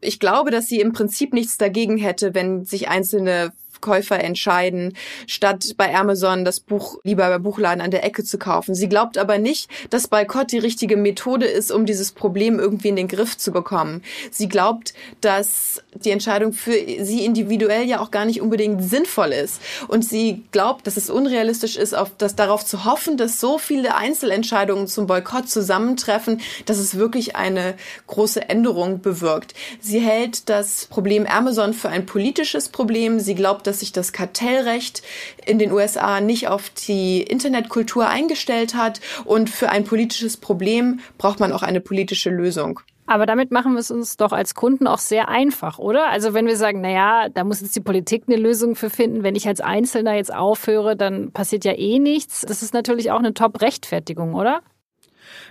Ich 0.00 0.20
glaube, 0.20 0.50
dass 0.50 0.66
sie 0.66 0.80
im 0.80 0.92
Prinzip 0.92 1.34
nichts 1.34 1.58
dagegen 1.58 1.98
hätte, 1.98 2.34
wenn 2.34 2.64
sich 2.64 2.88
einzelne 2.88 3.52
Käufer 3.84 4.18
entscheiden, 4.18 4.94
statt 5.26 5.74
bei 5.76 5.94
Amazon 5.94 6.46
das 6.46 6.58
Buch 6.58 6.98
lieber 7.04 7.28
bei 7.28 7.38
Buchladen 7.38 7.82
an 7.82 7.90
der 7.90 8.02
Ecke 8.02 8.24
zu 8.24 8.38
kaufen. 8.38 8.74
Sie 8.74 8.88
glaubt 8.88 9.18
aber 9.18 9.36
nicht, 9.36 9.68
dass 9.90 10.08
Boykott 10.08 10.52
die 10.52 10.58
richtige 10.58 10.96
Methode 10.96 11.44
ist, 11.44 11.70
um 11.70 11.84
dieses 11.84 12.12
Problem 12.12 12.58
irgendwie 12.58 12.88
in 12.88 12.96
den 12.96 13.08
Griff 13.08 13.36
zu 13.36 13.52
bekommen. 13.52 14.02
Sie 14.30 14.48
glaubt, 14.48 14.94
dass 15.20 15.82
die 15.92 16.12
Entscheidung 16.12 16.54
für 16.54 16.72
sie 16.72 17.26
individuell 17.26 17.84
ja 17.84 18.00
auch 18.00 18.10
gar 18.10 18.24
nicht 18.24 18.40
unbedingt 18.40 18.82
sinnvoll 18.82 19.32
ist. 19.32 19.60
Und 19.86 20.02
sie 20.02 20.44
glaubt, 20.50 20.86
dass 20.86 20.96
es 20.96 21.10
unrealistisch 21.10 21.76
ist, 21.76 21.94
auf 21.94 22.12
das 22.16 22.36
darauf 22.36 22.64
zu 22.64 22.86
hoffen, 22.86 23.18
dass 23.18 23.38
so 23.38 23.58
viele 23.58 23.96
Einzelentscheidungen 23.96 24.86
zum 24.86 25.06
Boykott 25.06 25.50
zusammentreffen, 25.50 26.40
dass 26.64 26.78
es 26.78 26.96
wirklich 26.96 27.36
eine 27.36 27.74
große 28.06 28.48
Änderung 28.48 29.02
bewirkt. 29.02 29.52
Sie 29.78 30.00
hält 30.00 30.48
das 30.48 30.86
Problem 30.86 31.26
Amazon 31.26 31.74
für 31.74 31.90
ein 31.90 32.06
politisches 32.06 32.70
Problem. 32.70 33.20
Sie 33.20 33.34
glaubt, 33.34 33.66
dass 33.66 33.73
dass 33.74 33.80
sich 33.80 33.90
das 33.90 34.12
Kartellrecht 34.12 35.02
in 35.46 35.58
den 35.58 35.72
USA 35.72 36.20
nicht 36.20 36.46
auf 36.46 36.70
die 36.70 37.22
Internetkultur 37.22 38.08
eingestellt 38.08 38.76
hat 38.76 39.00
und 39.24 39.50
für 39.50 39.68
ein 39.68 39.82
politisches 39.82 40.36
Problem 40.36 41.00
braucht 41.18 41.40
man 41.40 41.52
auch 41.52 41.62
eine 41.64 41.80
politische 41.80 42.30
Lösung. 42.30 42.78
Aber 43.06 43.26
damit 43.26 43.50
machen 43.50 43.72
wir 43.72 43.80
es 43.80 43.90
uns 43.90 44.16
doch 44.16 44.30
als 44.32 44.54
Kunden 44.54 44.86
auch 44.86 44.98
sehr 44.98 45.28
einfach, 45.28 45.80
oder? 45.80 46.08
Also 46.08 46.34
wenn 46.34 46.46
wir 46.46 46.56
sagen, 46.56 46.82
na 46.82 46.88
ja, 46.88 47.28
da 47.28 47.42
muss 47.42 47.60
jetzt 47.60 47.74
die 47.74 47.80
Politik 47.80 48.24
eine 48.28 48.36
Lösung 48.36 48.76
für 48.76 48.90
finden. 48.90 49.24
Wenn 49.24 49.34
ich 49.34 49.48
als 49.48 49.60
Einzelner 49.60 50.14
jetzt 50.14 50.32
aufhöre, 50.32 50.96
dann 50.96 51.32
passiert 51.32 51.64
ja 51.64 51.72
eh 51.72 51.98
nichts. 51.98 52.42
Das 52.42 52.62
ist 52.62 52.72
natürlich 52.72 53.10
auch 53.10 53.18
eine 53.18 53.34
Top-Rechtfertigung, 53.34 54.34
oder? 54.34 54.62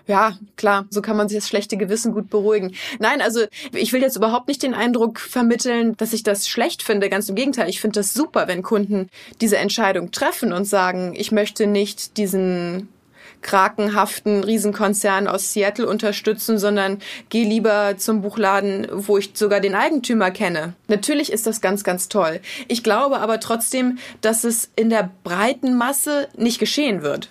Ja, 0.05 0.37
klar, 0.57 0.85
so 0.89 1.01
kann 1.01 1.15
man 1.15 1.29
sich 1.29 1.37
das 1.37 1.47
schlechte 1.47 1.77
Gewissen 1.77 2.13
gut 2.13 2.29
beruhigen. 2.29 2.73
Nein, 2.99 3.21
also 3.21 3.45
ich 3.73 3.93
will 3.93 4.01
jetzt 4.01 4.17
überhaupt 4.17 4.49
nicht 4.49 4.61
den 4.61 4.73
Eindruck 4.73 5.19
vermitteln, 5.19 5.95
dass 5.95 6.11
ich 6.11 6.23
das 6.23 6.47
schlecht 6.47 6.83
finde. 6.83 7.09
Ganz 7.09 7.29
im 7.29 7.35
Gegenteil, 7.35 7.69
ich 7.69 7.79
finde 7.79 8.01
das 8.01 8.13
super, 8.13 8.47
wenn 8.49 8.63
Kunden 8.63 9.09
diese 9.39 9.57
Entscheidung 9.57 10.11
treffen 10.11 10.51
und 10.51 10.65
sagen, 10.65 11.13
ich 11.15 11.31
möchte 11.31 11.67
nicht 11.67 12.17
diesen 12.17 12.89
krakenhaften 13.43 14.43
Riesenkonzern 14.43 15.27
aus 15.27 15.53
Seattle 15.53 15.87
unterstützen, 15.87 16.57
sondern 16.57 16.99
geh 17.29 17.43
lieber 17.43 17.95
zum 17.97 18.21
Buchladen, 18.21 18.87
wo 18.91 19.17
ich 19.17 19.31
sogar 19.33 19.59
den 19.59 19.75
Eigentümer 19.75 20.31
kenne. 20.31 20.73
Natürlich 20.87 21.31
ist 21.31 21.45
das 21.45 21.61
ganz, 21.61 21.83
ganz 21.83 22.09
toll. 22.09 22.39
Ich 22.67 22.83
glaube 22.83 23.19
aber 23.19 23.39
trotzdem, 23.39 23.99
dass 24.21 24.43
es 24.43 24.69
in 24.75 24.89
der 24.89 25.11
breiten 25.23 25.77
Masse 25.77 26.27
nicht 26.35 26.59
geschehen 26.59 27.03
wird. 27.03 27.29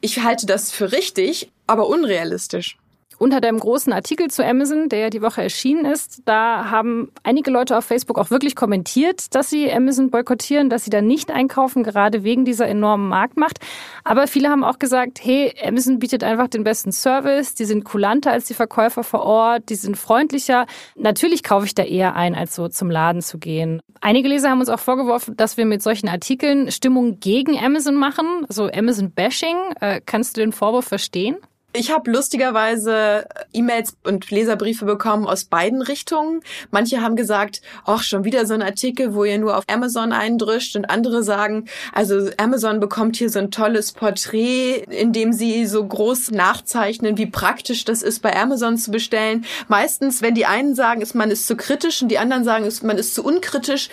Ich 0.00 0.22
halte 0.22 0.46
das 0.46 0.70
für 0.70 0.92
richtig, 0.92 1.50
aber 1.66 1.88
unrealistisch. 1.88 2.78
Unter 3.18 3.40
dem 3.40 3.58
großen 3.58 3.94
Artikel 3.94 4.28
zu 4.30 4.44
Amazon, 4.44 4.90
der 4.90 5.08
die 5.08 5.22
Woche 5.22 5.42
erschienen 5.42 5.86
ist, 5.86 6.20
da 6.26 6.70
haben 6.70 7.10
einige 7.22 7.50
Leute 7.50 7.78
auf 7.78 7.86
Facebook 7.86 8.18
auch 8.18 8.30
wirklich 8.30 8.54
kommentiert, 8.54 9.34
dass 9.34 9.48
sie 9.48 9.72
Amazon 9.72 10.10
boykottieren, 10.10 10.68
dass 10.68 10.84
sie 10.84 10.90
da 10.90 11.00
nicht 11.00 11.30
einkaufen, 11.30 11.82
gerade 11.82 12.24
wegen 12.24 12.44
dieser 12.44 12.68
enormen 12.68 13.08
Marktmacht. 13.08 13.58
Aber 14.04 14.26
viele 14.26 14.50
haben 14.50 14.64
auch 14.64 14.78
gesagt, 14.78 15.18
hey, 15.22 15.54
Amazon 15.64 15.98
bietet 15.98 16.24
einfach 16.24 16.48
den 16.48 16.62
besten 16.62 16.92
Service, 16.92 17.54
die 17.54 17.64
sind 17.64 17.84
kulanter 17.84 18.32
als 18.32 18.44
die 18.46 18.54
Verkäufer 18.54 19.02
vor 19.02 19.22
Ort, 19.22 19.70
die 19.70 19.76
sind 19.76 19.96
freundlicher. 19.96 20.66
Natürlich 20.94 21.42
kaufe 21.42 21.64
ich 21.64 21.74
da 21.74 21.84
eher 21.84 22.16
ein, 22.16 22.34
als 22.34 22.54
so 22.54 22.68
zum 22.68 22.90
Laden 22.90 23.22
zu 23.22 23.38
gehen. 23.38 23.80
Einige 24.02 24.28
Leser 24.28 24.50
haben 24.50 24.60
uns 24.60 24.68
auch 24.68 24.78
vorgeworfen, 24.80 25.38
dass 25.38 25.56
wir 25.56 25.64
mit 25.64 25.82
solchen 25.82 26.08
Artikeln 26.08 26.70
Stimmung 26.70 27.18
gegen 27.18 27.58
Amazon 27.58 27.94
machen, 27.94 28.44
so 28.50 28.70
Amazon-Bashing. 28.70 29.56
Äh, 29.80 30.02
kannst 30.04 30.36
du 30.36 30.42
den 30.42 30.52
Vorwurf 30.52 30.84
verstehen? 30.84 31.36
Ich 31.78 31.90
habe 31.90 32.10
lustigerweise 32.10 33.26
E-Mails 33.52 33.98
und 34.02 34.30
Leserbriefe 34.30 34.86
bekommen 34.86 35.26
aus 35.26 35.44
beiden 35.44 35.82
Richtungen. 35.82 36.40
Manche 36.70 37.02
haben 37.02 37.16
gesagt, 37.16 37.60
ach, 37.84 38.02
schon 38.02 38.24
wieder 38.24 38.46
so 38.46 38.54
ein 38.54 38.62
Artikel, 38.62 39.14
wo 39.14 39.24
ihr 39.24 39.38
nur 39.38 39.58
auf 39.58 39.64
Amazon 39.70 40.12
eindrischt 40.12 40.74
und 40.74 40.86
andere 40.86 41.22
sagen, 41.22 41.66
also 41.92 42.30
Amazon 42.38 42.80
bekommt 42.80 43.16
hier 43.16 43.28
so 43.28 43.40
ein 43.40 43.50
tolles 43.50 43.92
Porträt, 43.92 44.84
in 44.88 45.12
dem 45.12 45.34
sie 45.34 45.66
so 45.66 45.86
groß 45.86 46.30
nachzeichnen, 46.30 47.18
wie 47.18 47.26
praktisch 47.26 47.84
das 47.84 48.02
ist, 48.02 48.22
bei 48.22 48.34
Amazon 48.34 48.78
zu 48.78 48.90
bestellen. 48.90 49.44
Meistens, 49.68 50.22
wenn 50.22 50.34
die 50.34 50.46
einen 50.46 50.74
sagen, 50.74 51.02
ist 51.02 51.14
man 51.14 51.30
ist 51.30 51.46
zu 51.46 51.56
kritisch 51.56 52.00
und 52.00 52.08
die 52.08 52.18
anderen 52.18 52.44
sagen, 52.44 52.66
man 52.84 52.96
ist 52.96 53.14
zu 53.14 53.22
unkritisch, 53.22 53.90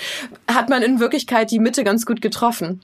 hat 0.49 0.69
man 0.69 0.83
in 0.83 1.01
Wirklichkeit 1.01 1.51
die 1.51 1.59
Mitte 1.59 1.83
ganz 1.83 2.05
gut 2.05 2.21
getroffen. 2.21 2.81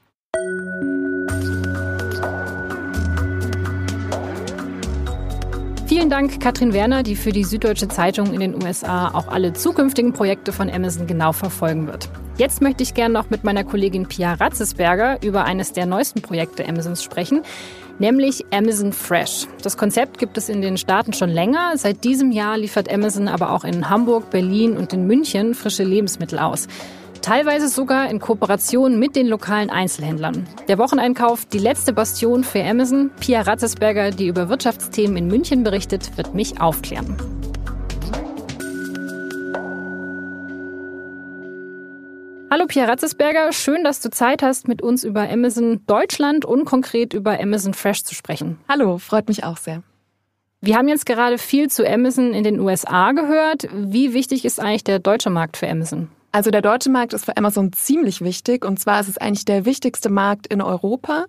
Vielen 5.90 6.12
Dank, 6.12 6.40
Katrin 6.40 6.72
Werner, 6.72 7.02
die 7.02 7.16
für 7.16 7.32
die 7.32 7.44
Süddeutsche 7.44 7.88
Zeitung 7.88 8.32
in 8.32 8.42
den 8.42 8.64
USA 8.64 9.08
auch 9.08 9.28
alle 9.28 9.54
zukünftigen 9.54 10.14
Projekte 10.14 10.54
von 10.54 10.70
Amazon 10.70 11.08
genau 11.08 11.32
verfolgen 11.32 11.88
wird. 11.88 12.10
Jetzt 12.38 12.62
möchte 12.62 12.84
ich 12.84 12.94
gerne 12.94 13.16
noch 13.16 13.32
mit 13.32 13.44
meiner 13.44 13.64
Kollegin 13.64 14.08
Pia 14.08 14.36
Ratzesberger 14.36 15.18
über 15.24 15.46
eines 15.46 15.74
der 15.74 15.88
neuesten 15.88 16.22
Projekte 16.22 16.64
Amazons 16.70 17.02
sprechen, 17.02 17.42
nämlich 17.98 18.46
Amazon 18.54 18.94
Fresh. 18.94 19.48
Das 19.64 19.78
Konzept 19.78 20.20
gibt 20.20 20.38
es 20.38 20.48
in 20.48 20.62
den 20.62 20.78
Staaten 20.78 21.14
schon 21.14 21.32
länger. 21.32 21.76
Seit 21.76 22.04
diesem 22.04 22.32
Jahr 22.32 22.56
liefert 22.56 22.94
Amazon 22.94 23.28
aber 23.28 23.52
auch 23.52 23.64
in 23.64 23.90
Hamburg, 23.90 24.30
Berlin 24.30 24.78
und 24.78 24.94
in 24.94 25.08
München 25.08 25.56
frische 25.56 25.84
Lebensmittel 25.84 26.38
aus. 26.38 26.68
Teilweise 27.22 27.68
sogar 27.68 28.10
in 28.10 28.20
Kooperation 28.20 28.98
mit 28.98 29.16
den 29.16 29.28
lokalen 29.28 29.70
Einzelhändlern. 29.70 30.48
Der 30.68 30.78
Wocheneinkauf, 30.78 31.46
die 31.46 31.60
letzte 31.60 31.92
Bastion 31.92 32.44
für 32.44 32.64
Amazon. 32.64 33.12
Pia 33.20 33.42
Ratzesberger, 33.42 34.12
die 34.12 34.28
über 34.28 34.48
Wirtschaftsthemen 34.48 35.18
in 35.18 35.28
München 35.28 35.64
berichtet, 35.64 36.18
wird 36.18 36.34
mich 36.34 36.62
aufklären. 36.62 37.18
Hallo 42.52 42.66
Pia 42.66 42.86
Ratzesberger, 42.86 43.52
schön, 43.52 43.84
dass 43.84 44.00
du 44.00 44.10
Zeit 44.10 44.42
hast, 44.42 44.68
mit 44.68 44.82
uns 44.82 45.04
über 45.04 45.30
Amazon 45.30 45.86
Deutschland 45.86 46.46
und 46.46 46.66
konkret 46.66 47.14
über 47.14 47.40
Amazon 47.40 47.76
Fresh 47.76 48.06
zu 48.06 48.16
sprechen. 48.16 48.58
Hallo, 48.68 48.98
freut 48.98 49.28
mich 49.28 49.44
auch 49.44 49.58
sehr. 49.58 49.84
Wir 50.62 50.76
haben 50.76 50.88
jetzt 50.88 51.06
gerade 51.06 51.38
viel 51.38 51.70
zu 51.70 51.88
Amazon 51.88 52.34
in 52.34 52.44
den 52.44 52.60
USA 52.60 53.12
gehört. 53.12 53.68
Wie 53.72 54.14
wichtig 54.14 54.46
ist 54.46 54.60
eigentlich 54.60 54.84
der 54.84 55.00
deutsche 55.00 55.30
Markt 55.30 55.58
für 55.58 55.70
Amazon? 55.70 56.10
Also 56.32 56.52
der 56.52 56.62
deutsche 56.62 56.92
Markt 56.92 57.14
ist 57.14 57.26
für 57.26 57.38
Amazon 57.38 57.74
ziemlich 57.74 58.22
wichtig 58.22 58.64
und 58.64 58.80
zwar 58.80 59.00
ist 59.00 59.10
es 59.10 59.18
eigentlich 59.18 59.46
der 59.46 59.66
wichtigste 59.66 60.10
Markt 60.10 60.48
in 60.48 60.62
Europa. 60.62 61.26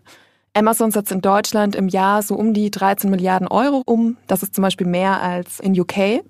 Amazon 0.53 0.91
setzt 0.91 1.13
in 1.13 1.21
Deutschland 1.21 1.75
im 1.75 1.89
Jahr 1.89 2.23
so 2.23 2.35
um 2.35 2.53
die 2.53 2.71
13 2.71 3.09
Milliarden 3.09 3.49
Euro 3.49 3.83
um. 3.87 4.17
Das 4.27 4.43
ist 4.43 4.55
zum 4.55 4.63
Beispiel 4.63 4.87
mehr 4.87 5.23
als 5.23 5.61
in 5.61 5.79
UK. 5.79 6.23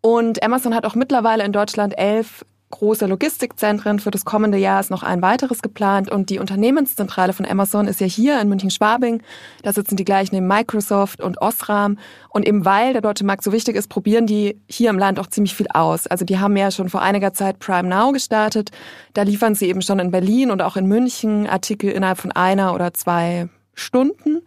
Und 0.00 0.42
Amazon 0.42 0.74
hat 0.74 0.84
auch 0.84 0.96
mittlerweile 0.96 1.44
in 1.44 1.52
Deutschland 1.52 1.96
elf 1.96 2.44
große 2.72 3.06
Logistikzentren. 3.06 4.00
Für 4.00 4.10
das 4.10 4.24
kommende 4.24 4.58
Jahr 4.58 4.80
ist 4.80 4.90
noch 4.90 5.04
ein 5.04 5.22
weiteres 5.22 5.62
geplant 5.62 6.10
und 6.10 6.30
die 6.30 6.40
Unternehmenszentrale 6.40 7.32
von 7.32 7.46
Amazon 7.46 7.86
ist 7.86 8.00
ja 8.00 8.06
hier 8.06 8.40
in 8.40 8.48
München-Schwabing. 8.48 9.22
Da 9.62 9.72
sitzen 9.72 9.96
die 9.96 10.04
gleich 10.04 10.32
neben 10.32 10.48
Microsoft 10.48 11.22
und 11.22 11.40
Osram. 11.40 11.98
Und 12.30 12.46
eben 12.46 12.64
weil 12.64 12.92
der 12.92 13.02
deutsche 13.02 13.24
Markt 13.24 13.44
so 13.44 13.52
wichtig 13.52 13.76
ist, 13.76 13.88
probieren 13.88 14.26
die 14.26 14.60
hier 14.68 14.90
im 14.90 14.98
Land 14.98 15.20
auch 15.20 15.28
ziemlich 15.28 15.54
viel 15.54 15.68
aus. 15.72 16.08
Also 16.08 16.24
die 16.24 16.38
haben 16.38 16.56
ja 16.56 16.70
schon 16.70 16.88
vor 16.88 17.02
einiger 17.02 17.32
Zeit 17.32 17.60
Prime 17.60 17.88
Now 17.88 18.10
gestartet. 18.10 18.70
Da 19.14 19.22
liefern 19.22 19.54
sie 19.54 19.68
eben 19.68 19.82
schon 19.82 20.00
in 20.00 20.10
Berlin 20.10 20.50
und 20.50 20.62
auch 20.62 20.76
in 20.76 20.86
München 20.86 21.46
Artikel 21.46 21.90
innerhalb 21.90 22.18
von 22.18 22.32
einer 22.32 22.74
oder 22.74 22.92
zwei 22.92 23.48
Stunden 23.74 24.42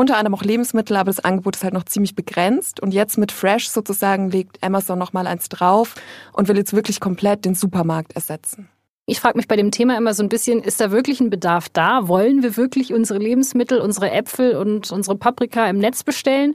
unter 0.00 0.16
anderem 0.16 0.34
auch 0.34 0.42
Lebensmittel, 0.42 0.96
aber 0.96 1.10
das 1.10 1.24
Angebot 1.24 1.56
ist 1.56 1.64
halt 1.64 1.74
noch 1.74 1.84
ziemlich 1.84 2.14
begrenzt. 2.14 2.80
Und 2.80 2.92
jetzt 2.92 3.18
mit 3.18 3.32
Fresh 3.32 3.68
sozusagen 3.68 4.30
legt 4.30 4.62
Amazon 4.62 4.98
noch 4.98 5.12
mal 5.12 5.26
eins 5.26 5.48
drauf 5.48 5.94
und 6.32 6.48
will 6.48 6.56
jetzt 6.56 6.72
wirklich 6.72 7.00
komplett 7.00 7.44
den 7.44 7.54
Supermarkt 7.54 8.14
ersetzen. 8.14 8.68
Ich 9.06 9.20
frage 9.20 9.36
mich 9.36 9.48
bei 9.48 9.56
dem 9.56 9.72
Thema 9.72 9.96
immer 9.98 10.14
so 10.14 10.22
ein 10.22 10.28
bisschen, 10.28 10.62
ist 10.62 10.80
da 10.80 10.92
wirklich 10.92 11.20
ein 11.20 11.30
Bedarf 11.30 11.68
da? 11.68 12.06
Wollen 12.06 12.42
wir 12.42 12.56
wirklich 12.56 12.92
unsere 12.94 13.18
Lebensmittel, 13.18 13.80
unsere 13.80 14.10
Äpfel 14.12 14.56
und 14.56 14.92
unsere 14.92 15.16
Paprika 15.16 15.66
im 15.66 15.78
Netz 15.78 16.04
bestellen? 16.04 16.54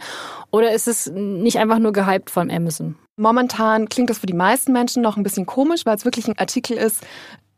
Oder 0.52 0.72
ist 0.72 0.88
es 0.88 1.12
nicht 1.12 1.60
einfach 1.60 1.80
nur 1.80 1.92
gehypt 1.92 2.30
von 2.30 2.50
Amazon? 2.50 2.96
Momentan 3.18 3.90
klingt 3.90 4.10
das 4.10 4.20
für 4.20 4.26
die 4.26 4.34
meisten 4.34 4.72
Menschen 4.72 5.02
noch 5.02 5.18
ein 5.18 5.24
bisschen 5.24 5.46
komisch, 5.46 5.86
weil 5.86 5.96
es 5.96 6.06
wirklich 6.06 6.28
ein 6.28 6.38
Artikel 6.38 6.78
ist, 6.78 7.06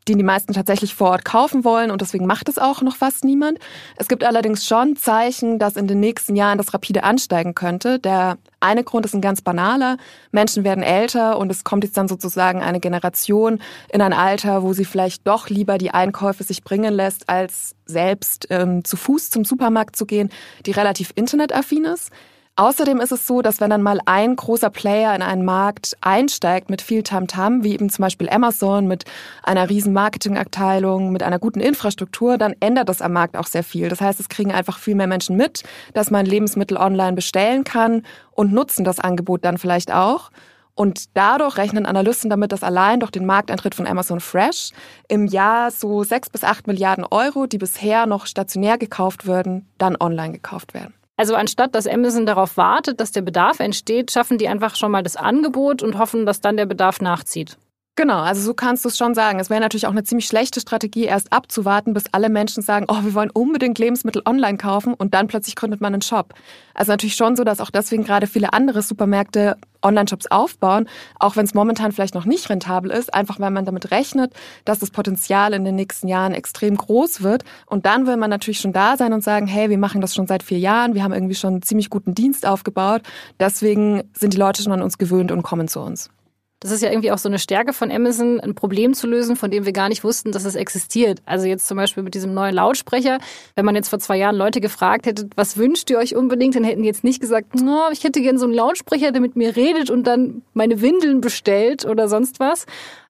den 0.08 0.18
die 0.18 0.24
meisten 0.24 0.54
tatsächlich 0.54 0.96
vor 0.96 1.12
Ort 1.12 1.26
kaufen 1.26 1.64
wollen 1.64 1.92
und 1.92 2.02
deswegen 2.02 2.26
macht 2.26 2.50
es 2.50 2.58
auch 2.58 2.82
noch 2.82 2.96
fast 2.96 3.24
niemand. 3.24 3.60
Es 3.98 4.08
gibt 4.08 4.24
allerdings 4.24 4.66
schon 4.66 4.96
Zeichen, 4.96 5.60
dass 5.60 5.76
in 5.76 5.88
den 5.88 6.00
nächsten 6.00 6.36
Jahren 6.36 6.58
das 6.58 6.74
rapide 6.74 7.04
ansteigen 7.04 7.56
könnte. 7.56 8.00
Der 8.00 8.38
eine 8.60 8.84
Grund 8.84 9.06
ist 9.06 9.14
ein 9.14 9.22
ganz 9.22 9.42
banaler. 9.42 9.98
Menschen 10.32 10.64
werden 10.64 10.84
älter 10.84 11.38
und 11.38 11.52
es 11.52 11.64
kommt 11.64 11.84
jetzt 11.84 11.98
dann 11.98 12.08
sozusagen 12.08 12.62
eine 12.62 12.80
Generation 12.80 13.60
in 13.92 14.02
ein 14.02 14.14
Alter, 14.14 14.64
wo 14.64 14.74
sie 14.74 14.86
vielleicht 14.86 15.28
doch 15.28 15.50
lieber 15.50 15.78
die 15.78 15.92
Einkäufe 15.92 16.44
sich 16.44 16.64
bringen 16.64 16.94
lässt, 16.94 17.30
als 17.30 17.76
selbst 17.86 18.48
ähm, 18.50 18.84
zu 18.84 18.98
Fuß 18.98 19.30
zum 19.30 19.46
Supermarkt 19.46 19.96
zu 19.96 20.06
gehen, 20.06 20.30
die 20.66 20.72
relativ 20.72 21.12
internetaffin 21.16 21.86
ist. 21.86 22.12
Außerdem 22.60 23.00
ist 23.02 23.12
es 23.12 23.28
so, 23.28 23.44
dass 23.44 23.62
wenn 23.62 23.70
dann 23.70 23.84
mal 23.84 24.00
ein 24.08 24.36
großer 24.36 24.72
Player 24.72 25.16
in 25.16 25.22
einen 25.22 25.46
Markt 25.46 25.96
einsteigt 26.02 26.72
mit 26.72 26.82
viel 26.82 27.04
Tamtam, 27.04 27.60
-Tam, 27.60 27.64
wie 27.64 27.72
eben 27.76 27.92
zum 27.92 28.02
Beispiel 28.02 28.28
Amazon 28.30 28.88
mit 28.88 29.06
einer 29.44 29.70
riesen 29.70 29.94
Marketingabteilung, 29.94 31.12
mit 31.12 31.22
einer 31.22 31.38
guten 31.38 31.60
Infrastruktur, 31.60 32.40
dann 32.40 32.56
ändert 32.60 32.90
das 32.90 33.04
am 33.04 33.14
Markt 33.14 33.38
auch 33.38 33.46
sehr 33.46 33.64
viel. 33.64 33.90
Das 33.90 34.02
heißt, 34.02 34.20
es 34.20 34.28
kriegen 34.28 34.52
einfach 34.52 34.80
viel 34.80 34.96
mehr 34.96 35.06
Menschen 35.06 35.38
mit, 35.38 35.66
dass 35.94 36.10
man 36.10 36.26
Lebensmittel 36.26 36.78
online 36.78 37.14
bestellen 37.14 37.64
kann 37.64 38.02
und 38.32 38.52
nutzen 38.52 38.84
das 38.84 39.00
Angebot 39.00 39.46
dann 39.46 39.60
vielleicht 39.60 39.94
auch. 39.94 40.32
Und 40.74 41.16
dadurch 41.16 41.58
rechnen 41.58 41.86
Analysten 41.86 42.32
damit, 42.32 42.52
dass 42.52 42.64
allein 42.64 43.02
durch 43.02 43.12
den 43.12 43.28
Markteintritt 43.28 43.76
von 43.76 43.86
Amazon 43.86 44.20
Fresh 44.20 44.72
im 45.08 45.28
Jahr 45.28 45.70
so 45.70 46.04
sechs 46.04 46.32
bis 46.32 46.44
acht 46.44 46.66
Milliarden 46.66 47.06
Euro, 47.06 47.46
die 47.46 47.60
bisher 47.60 48.08
noch 48.08 48.26
stationär 48.26 48.80
gekauft 48.80 49.28
würden, 49.28 49.68
dann 49.78 49.96
online 50.00 50.34
gekauft 50.34 50.74
werden. 50.74 50.97
Also 51.18 51.36
anstatt 51.36 51.74
dass 51.74 51.88
Amazon 51.88 52.26
darauf 52.26 52.58
wartet, 52.58 53.02
dass 53.02 53.12
der 53.12 53.24
Bedarf 53.24 53.60
entsteht, 53.60 54.12
schaffen 54.12 54.38
die 54.38 54.48
einfach 54.48 54.76
schon 54.76 54.92
mal 54.92 55.04
das 55.04 55.16
Angebot 55.16 55.82
und 55.82 55.98
hoffen, 55.98 56.26
dass 56.26 56.42
dann 56.42 56.58
der 56.58 56.68
Bedarf 56.68 57.02
nachzieht. 57.02 57.58
Genau, 57.98 58.20
also 58.20 58.44
so 58.44 58.54
kannst 58.54 58.86
du 58.86 58.90
es 58.90 58.98
schon 58.98 59.16
sagen. 59.16 59.40
Es 59.40 59.50
wäre 59.50 59.60
natürlich 59.60 59.88
auch 59.88 59.92
eine 59.92 60.04
ziemlich 60.04 60.28
schlechte 60.28 60.60
Strategie, 60.60 61.06
erst 61.06 61.34
abzuwarten, 61.34 61.96
bis 61.96 62.04
alle 62.12 62.30
Menschen 62.30 62.62
sagen, 62.62 62.86
oh, 62.90 63.00
wir 63.02 63.16
wollen 63.16 63.32
unbedingt 63.32 63.80
Lebensmittel 63.80 64.22
online 64.24 64.60
kaufen 64.60 64.94
und 64.94 65.16
dann 65.16 65.26
plötzlich 65.26 65.56
gründet 65.56 65.82
man 65.82 65.96
einen 65.96 66.04
Shop. 66.04 66.36
Also 66.76 66.92
natürlich 66.92 67.16
schon 67.16 67.36
so, 67.36 67.44
dass 67.44 67.60
auch 67.60 67.72
deswegen 67.72 68.04
gerade 68.04 68.28
viele 68.28 68.54
andere 68.54 68.84
Supermärkte 68.84 69.58
Online-Shops 69.82 70.28
aufbauen, 70.28 70.88
auch 71.20 71.38
wenn 71.38 71.46
es 71.46 71.56
momentan 71.56 71.92
vielleicht 71.92 72.14
noch 72.14 72.26
nicht 72.26 72.52
rentabel 72.52 72.92
ist, 72.92 73.16
einfach 73.16 73.40
weil 73.40 73.50
man 73.50 73.66
damit 73.66 73.90
rechnet, 73.90 74.32
dass 74.64 74.78
das 74.78 74.92
Potenzial 74.92 75.56
in 75.56 75.66
den 75.66 75.74
nächsten 75.74 76.08
Jahren 76.08 76.36
extrem 76.36 76.78
groß 76.78 77.24
wird. 77.24 77.46
Und 77.66 77.88
dann 77.88 78.06
will 78.06 78.18
man 78.18 78.30
natürlich 78.30 78.60
schon 78.60 78.74
da 78.74 78.96
sein 78.96 79.12
und 79.12 79.24
sagen, 79.24 79.48
hey, 79.48 79.72
wir 79.72 79.80
machen 79.80 80.02
das 80.02 80.14
schon 80.14 80.28
seit 80.28 80.44
vier 80.44 80.60
Jahren, 80.60 80.94
wir 80.94 81.04
haben 81.04 81.14
irgendwie 81.14 81.34
schon 81.34 81.54
einen 81.54 81.62
ziemlich 81.64 81.90
guten 81.90 82.14
Dienst 82.14 82.46
aufgebaut. 82.46 83.02
Deswegen 83.40 84.04
sind 84.14 84.36
die 84.36 84.38
Leute 84.38 84.62
schon 84.62 84.74
an 84.74 84.84
uns 84.84 85.00
gewöhnt 85.00 85.32
und 85.32 85.42
kommen 85.42 85.68
zu 85.68 85.80
uns. 85.80 86.12
Das 86.60 86.72
ist 86.72 86.82
ja 86.82 86.90
irgendwie 86.90 87.12
auch 87.12 87.20
so 87.20 87.30
eine 87.30 87.38
Stärke 87.38 87.72
von 87.72 87.92
Amazon, 87.92 88.40
ein 88.40 88.56
Problem 88.56 88.96
zu 88.96 89.06
lösen, 89.06 89.36
von 89.36 89.52
dem 89.52 89.66
wir 89.66 89.74
gar 89.74 89.90
nicht 89.90 90.04
wussten, 90.04 90.32
dass 90.32 90.44
es 90.44 90.56
existiert. 90.56 91.22
Also 91.26 91.46
jetzt 91.46 91.68
zum 91.68 91.78
Beispiel 91.78 92.02
mit 92.02 92.16
diesem 92.16 92.34
neuen 92.34 92.56
Lautsprecher. 92.56 93.20
Wenn 93.56 93.66
man 93.66 93.76
jetzt 93.76 93.90
vor 93.90 94.00
zwei 94.00 94.18
Jahren 94.18 94.36
Leute 94.36 94.60
gefragt 94.60 95.06
hätte, 95.06 95.30
was 95.36 95.58
wünscht 95.58 95.90
ihr 95.92 96.00
euch 96.00 96.16
unbedingt, 96.16 96.56
dann 96.56 96.64
hätten 96.64 96.82
die 96.82 96.88
jetzt 96.88 97.04
nicht 97.04 97.22
gesagt, 97.22 97.50
oh, 97.62 97.92
ich 97.92 98.04
hätte 98.04 98.22
gern 98.22 98.40
so 98.40 98.46
einen 98.46 98.56
Lautsprecher, 98.56 99.12
der 99.12 99.22
mit 99.22 99.36
mir 99.36 99.56
redet 99.56 99.92
und 99.92 100.06
dann 100.06 100.42
meine 100.54 100.82
Windeln 100.82 101.22
bestellt 101.22 101.86
oder 101.86 102.08
sonst 102.08 102.40
was. 102.40 102.66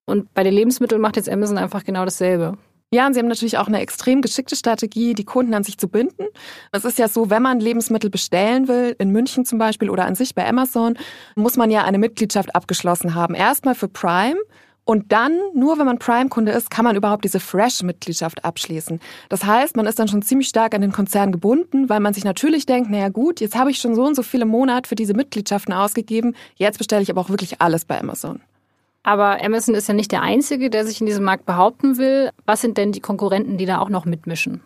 Und 0.06 0.34
bei 0.34 0.44
den 0.44 0.54
Lebensmitteln 0.54 1.02
macht 1.02 1.16
jetzt 1.16 1.30
Amazon 1.30 1.58
einfach 1.58 1.86
genau 1.86 2.04
dasselbe. 2.04 2.58
Ja, 2.94 3.06
und 3.06 3.14
sie 3.14 3.20
haben 3.20 3.28
natürlich 3.28 3.58
auch 3.58 3.68
eine 3.68 3.82
extrem 3.82 4.22
geschickte 4.22 4.56
Strategie, 4.56 5.14
die 5.14 5.26
Kunden 5.26 5.54
an 5.54 5.66
sich 5.66 5.78
zu 5.78 5.90
binden. 5.90 6.28
Es 6.72 6.86
ist 6.86 6.98
ja 6.98 7.10
so, 7.10 7.30
wenn 7.30 7.42
man 7.42 7.60
Lebensmittel 7.60 8.10
bestellen 8.10 8.70
will, 8.70 8.96
in 8.98 9.12
München 9.12 9.44
zum 9.44 9.60
Beispiel 9.60 9.90
oder 9.90 10.06
an 10.06 10.16
sich 10.16 10.36
bei 10.36 10.48
Amazon, 10.48 10.98
muss 11.36 11.58
man 11.58 11.70
ja 11.70 11.84
eine 11.84 11.98
Mitgliedschaft 11.98 12.56
abgeschlossen 12.56 13.14
haben. 13.14 13.36
Erstmal 13.36 13.76
für 13.76 13.90
Prime. 13.90 14.38
Und 14.86 15.12
dann, 15.12 15.38
nur 15.54 15.78
wenn 15.78 15.86
man 15.86 16.00
Prime-Kunde 16.00 16.54
ist, 16.54 16.72
kann 16.72 16.86
man 16.86 16.96
überhaupt 16.96 17.26
diese 17.26 17.42
Fresh-Mitgliedschaft 17.42 18.46
abschließen. 18.46 19.02
Das 19.28 19.44
heißt, 19.44 19.76
man 19.76 19.86
ist 19.86 20.00
dann 20.00 20.08
schon 20.08 20.22
ziemlich 20.22 20.48
stark 20.48 20.74
an 20.74 20.80
den 20.80 20.94
Konzern 20.94 21.34
gebunden, 21.34 21.90
weil 21.90 22.00
man 22.00 22.14
sich 22.14 22.24
natürlich 22.24 22.66
denkt, 22.66 22.90
naja 22.90 23.10
gut, 23.10 23.42
jetzt 23.42 23.58
habe 23.58 23.70
ich 23.70 23.80
schon 23.80 23.96
so 23.96 24.06
und 24.06 24.16
so 24.16 24.24
viele 24.24 24.46
Monate 24.46 24.88
für 24.88 24.96
diese 24.96 25.14
Mitgliedschaften 25.14 25.74
ausgegeben, 25.74 26.38
jetzt 26.56 26.78
bestelle 26.78 27.02
ich 27.02 27.10
aber 27.10 27.20
auch 27.20 27.30
wirklich 27.30 27.60
alles 27.60 27.84
bei 27.84 28.00
Amazon. 28.00 28.40
Aber 29.08 29.42
Amazon 29.42 29.74
ist 29.74 29.88
ja 29.88 29.94
nicht 29.94 30.12
der 30.12 30.22
Einzige, 30.22 30.70
der 30.70 30.86
sich 30.86 31.00
in 31.00 31.08
diesem 31.08 31.24
Markt 31.24 31.46
behaupten 31.46 31.98
will. 31.98 32.32
Was 32.46 32.60
sind 32.60 32.78
denn 32.78 32.92
die 32.92 33.00
Konkurrenten, 33.00 33.58
die 33.58 33.66
da 33.66 33.80
auch 33.80 33.88
noch 33.88 34.04
mitmischen? 34.04 34.60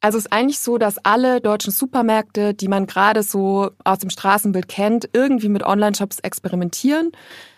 Also 0.00 0.16
es 0.16 0.26
ist 0.26 0.32
eigentlich 0.32 0.60
so, 0.60 0.78
dass 0.78 1.04
alle 1.04 1.40
deutschen 1.40 1.72
Supermärkte, 1.72 2.54
die 2.54 2.68
man 2.68 2.86
gerade 2.86 3.24
so 3.24 3.70
aus 3.82 3.98
dem 3.98 4.10
Straßenbild 4.10 4.68
kennt, 4.68 5.10
irgendwie 5.12 5.48
mit 5.48 5.64
Online-Shops 5.64 6.20
experimentieren. 6.20 7.10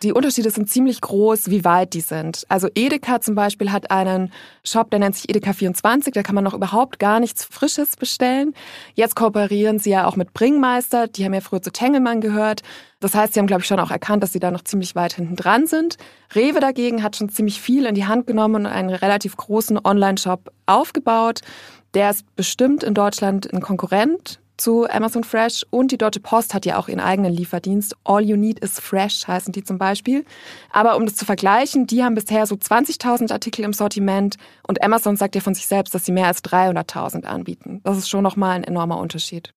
Die 0.03 0.15
Unterschiede 0.15 0.51
sind 0.51 0.71
ziemlich 0.71 1.03
groß, 1.03 1.51
wie 1.51 1.67
weit 1.67 1.93
die 1.93 2.01
sind. 2.01 2.47
Also 2.49 2.69
Edeka 2.75 3.21
zum 3.21 3.35
Beispiel 3.35 3.71
hat 3.71 3.91
einen 3.91 4.33
Shop, 4.65 4.91
der 4.91 5.01
nennt 5.01 5.17
sich 5.17 5.29
Edeka24, 5.29 6.13
da 6.15 6.23
kann 6.23 6.35
man 6.35 6.45
noch 6.45 6.55
überhaupt 6.55 6.99
gar 6.99 7.21
nichts 7.21 7.45
Frisches 7.45 7.97
bestellen. 7.97 8.55
Jetzt 8.95 9.15
kooperieren 9.15 9.79
sie 9.79 9.91
ja 9.91 10.07
auch 10.07 10.17
mit 10.17 10.33
Bringmeister, 10.33 11.09
die 11.09 11.27
haben 11.27 11.35
ja 11.35 11.43
früher 11.43 11.61
zu 11.61 11.73
Tengelmann 11.73 12.23
gehört. 12.23 12.63
Das 13.01 13.15
heißt, 13.15 13.33
sie 13.33 13.41
haben, 13.41 13.47
glaube 13.47 13.63
ich, 13.63 13.67
schon 13.67 13.81
auch 13.81 13.91
erkannt, 13.91 14.23
dass 14.23 14.33
sie 14.33 14.41
da 14.41 14.51
noch 14.51 14.63
ziemlich 14.63 14.95
weit 14.95 15.15
hinten 15.15 15.35
dran 15.35 15.67
sind. 15.67 15.97
Rewe 16.35 16.61
dagegen 16.61 17.03
hat 17.03 17.17
schon 17.17 17.31
ziemlich 17.31 17.61
viel 17.61 17.87
in 17.87 17.95
die 17.95 18.07
Hand 18.07 18.27
genommen 18.27 18.67
und 18.67 18.67
einen 18.67 18.91
relativ 18.91 19.37
großen 19.37 19.79
Online-Shop 19.83 20.53
aufgebaut. 20.67 21.41
Der 21.95 22.11
ist 22.11 22.25
bestimmt 22.37 22.85
in 22.85 22.95
Deutschland 22.95 23.53
ein 23.53 23.61
Konkurrent 23.61 24.39
zu 24.61 24.87
Amazon 24.89 25.25
Fresh 25.25 25.65
und 25.71 25.91
die 25.91 25.97
Deutsche 25.97 26.21
Post 26.21 26.53
hat 26.53 26.67
ja 26.67 26.79
auch 26.79 26.89
ihren 26.89 27.01
eigenen 27.01 27.33
Lieferdienst. 27.33 27.97
All 28.05 28.23
You 28.23 28.37
Need 28.37 28.59
is 28.61 28.79
Fresh 28.79 29.27
heißen 29.27 29.53
die 29.53 29.65
zum 29.65 29.79
Beispiel. 29.79 30.25
Aber 30.71 30.97
um 30.97 31.07
das 31.07 31.17
zu 31.17 31.25
vergleichen, 31.25 31.87
die 31.87 32.05
haben 32.05 32.15
bisher 32.15 32.47
so 32.47 32.55
20.000 32.55 33.33
Artikel 33.33 33.65
im 33.65 33.73
Sortiment 33.73 34.37
und 34.69 34.85
Amazon 34.85 35.17
sagt 35.17 35.35
ja 35.35 35.41
von 35.41 35.55
sich 35.55 35.67
selbst, 35.67 35.95
dass 35.95 36.05
sie 36.05 36.13
mehr 36.13 36.27
als 36.27 36.45
300.000 36.45 37.25
anbieten. 37.25 37.81
Das 37.83 37.97
ist 37.97 38.11
schon 38.11 38.23
nochmal 38.23 38.57
ein 38.57 38.65
enormer 38.65 38.99
Unterschied. 38.99 39.55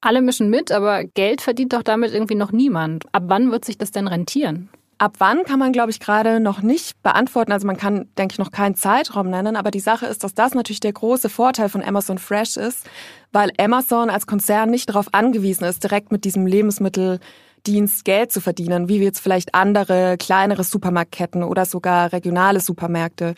Alle 0.00 0.22
mischen 0.22 0.48
mit, 0.48 0.70
aber 0.70 1.04
Geld 1.04 1.40
verdient 1.40 1.72
doch 1.72 1.82
damit 1.82 2.12
irgendwie 2.12 2.36
noch 2.36 2.52
niemand. 2.52 3.04
Ab 3.12 3.24
wann 3.26 3.50
wird 3.50 3.64
sich 3.64 3.78
das 3.78 3.90
denn 3.90 4.06
rentieren? 4.06 4.68
Ab 4.98 5.14
wann 5.18 5.44
kann 5.44 5.58
man, 5.58 5.72
glaube 5.72 5.90
ich, 5.90 6.00
gerade 6.00 6.40
noch 6.40 6.60
nicht 6.60 7.00
beantworten. 7.02 7.52
Also 7.52 7.66
man 7.66 7.76
kann, 7.76 8.08
denke 8.16 8.32
ich, 8.32 8.38
noch 8.38 8.50
keinen 8.50 8.74
Zeitraum 8.74 9.30
nennen. 9.30 9.56
Aber 9.56 9.70
die 9.70 9.80
Sache 9.80 10.06
ist, 10.06 10.24
dass 10.24 10.34
das 10.34 10.54
natürlich 10.54 10.80
der 10.80 10.92
große 10.92 11.28
Vorteil 11.28 11.68
von 11.68 11.82
Amazon 11.82 12.18
Fresh 12.18 12.56
ist, 12.56 12.88
weil 13.32 13.50
Amazon 13.58 14.10
als 14.10 14.26
Konzern 14.26 14.70
nicht 14.70 14.88
darauf 14.88 15.14
angewiesen 15.14 15.64
ist, 15.64 15.84
direkt 15.84 16.10
mit 16.10 16.24
diesem 16.24 16.46
Lebensmitteldienst 16.46 18.04
Geld 18.04 18.32
zu 18.32 18.40
verdienen, 18.40 18.88
wie 18.88 18.98
jetzt 18.98 19.20
vielleicht 19.20 19.54
andere 19.54 20.16
kleinere 20.18 20.64
Supermarktketten 20.64 21.44
oder 21.44 21.64
sogar 21.64 22.12
regionale 22.12 22.58
Supermärkte. 22.58 23.34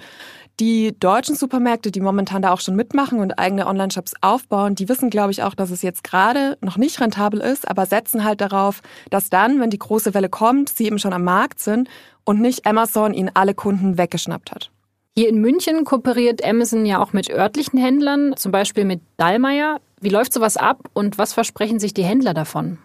Die 0.61 0.95
deutschen 1.01 1.37
Supermärkte, 1.37 1.91
die 1.91 2.03
momentan 2.03 2.43
da 2.43 2.53
auch 2.53 2.61
schon 2.61 2.77
mitmachen 2.77 3.19
und 3.19 3.39
eigene 3.39 3.67
Online-Shops 3.67 4.13
aufbauen, 4.21 4.75
die 4.75 4.91
wissen, 4.91 5.09
glaube 5.09 5.31
ich, 5.31 5.43
auch, 5.43 5.55
dass 5.55 5.71
es 5.71 5.81
jetzt 5.81 6.05
gerade 6.05 6.59
noch 6.61 6.77
nicht 6.77 7.01
rentabel 7.01 7.41
ist, 7.41 7.67
aber 7.67 7.87
setzen 7.87 8.25
halt 8.25 8.43
darauf, 8.43 8.83
dass 9.09 9.31
dann, 9.31 9.59
wenn 9.59 9.71
die 9.71 9.79
große 9.79 10.13
Welle 10.13 10.29
kommt, 10.29 10.69
sie 10.69 10.85
eben 10.85 10.99
schon 10.99 11.15
am 11.15 11.25
Markt 11.25 11.61
sind 11.61 11.89
und 12.25 12.43
nicht 12.43 12.67
Amazon 12.67 13.15
ihnen 13.15 13.31
alle 13.33 13.55
Kunden 13.55 13.97
weggeschnappt 13.97 14.53
hat. 14.53 14.71
Hier 15.17 15.31
in 15.31 15.41
München 15.41 15.85
kooperiert 15.85 16.45
Amazon 16.45 16.85
ja 16.85 17.03
auch 17.03 17.15
mit 17.15 17.31
örtlichen 17.31 17.79
Händlern, 17.79 18.35
zum 18.37 18.53
Beispiel 18.53 18.85
mit 18.85 19.01
Dallmayr. 19.17 19.81
Wie 20.03 20.11
läuft 20.11 20.35
sowas 20.35 20.59
ab 20.59 20.91
und 20.93 21.17
was 21.17 21.33
versprechen 21.33 21.81
sich 21.81 21.95
die 21.95 22.05
Händler 22.05 22.35
davon? 22.35 22.77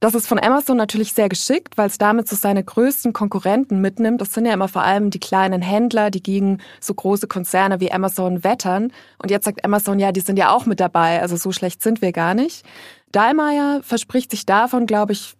Das 0.00 0.14
ist 0.14 0.28
von 0.28 0.38
Amazon 0.38 0.76
natürlich 0.76 1.12
sehr 1.12 1.28
geschickt, 1.28 1.76
weil 1.76 1.88
es 1.88 1.98
damit 1.98 2.28
so 2.28 2.36
seine 2.36 2.62
größten 2.62 3.12
Konkurrenten 3.12 3.80
mitnimmt. 3.80 4.20
Das 4.20 4.32
sind 4.32 4.46
ja 4.46 4.52
immer 4.52 4.68
vor 4.68 4.82
allem 4.82 5.10
die 5.10 5.18
kleinen 5.18 5.60
Händler, 5.60 6.10
die 6.10 6.22
gegen 6.22 6.58
so 6.80 6.94
große 6.94 7.26
Konzerne 7.26 7.80
wie 7.80 7.90
Amazon 7.90 8.44
wettern. 8.44 8.92
Und 9.20 9.32
jetzt 9.32 9.44
sagt 9.44 9.64
Amazon, 9.64 9.98
ja, 9.98 10.12
die 10.12 10.20
sind 10.20 10.38
ja 10.38 10.54
auch 10.54 10.66
mit 10.66 10.78
dabei, 10.78 11.20
also 11.20 11.36
so 11.36 11.50
schlecht 11.50 11.82
sind 11.82 12.00
wir 12.00 12.12
gar 12.12 12.34
nicht. 12.34 12.64
Dahlmeier 13.10 13.80
verspricht 13.82 14.30
sich 14.30 14.46
davon, 14.46 14.86
glaube 14.86 15.14
ich, 15.14 15.34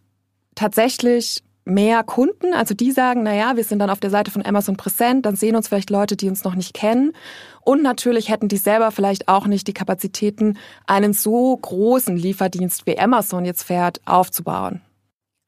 tatsächlich 0.57 1.45
mehr 1.69 2.03
Kunden. 2.03 2.55
Also 2.55 2.75
die 2.75 2.91
sagen, 2.91 3.23
na 3.23 3.35
ja, 3.35 3.57
wir 3.57 3.65
sind 3.65 3.79
dann 3.79 3.91
auf 3.91 4.01
der 4.01 4.11
Seite 4.11 4.31
von 4.31 4.45
Amazon 4.45 4.77
präsent, 4.77 5.27
dann 5.27 5.37
sehen 5.37 5.57
uns 5.57 5.69
vielleicht 5.69 5.91
Leute, 5.91 6.17
die 6.17 6.29
uns 6.29 6.45
noch 6.45 6.55
nicht 6.55 6.75
kennen. 6.75 7.13
Und 7.61 7.83
natürlich 7.83 8.31
hätten 8.31 8.49
die 8.49 8.57
selber 8.57 8.91
vielleicht 8.91 9.29
auch 9.29 9.47
nicht 9.47 9.67
die 9.67 9.75
Kapazitäten, 9.75 10.59
einen 10.87 11.13
so 11.13 11.57
großen 11.57 12.17
Lieferdienst 12.17 12.87
wie 12.87 12.99
Amazon 12.99 13.45
jetzt 13.45 13.63
fährt, 13.63 14.01
aufzubauen. 14.07 14.81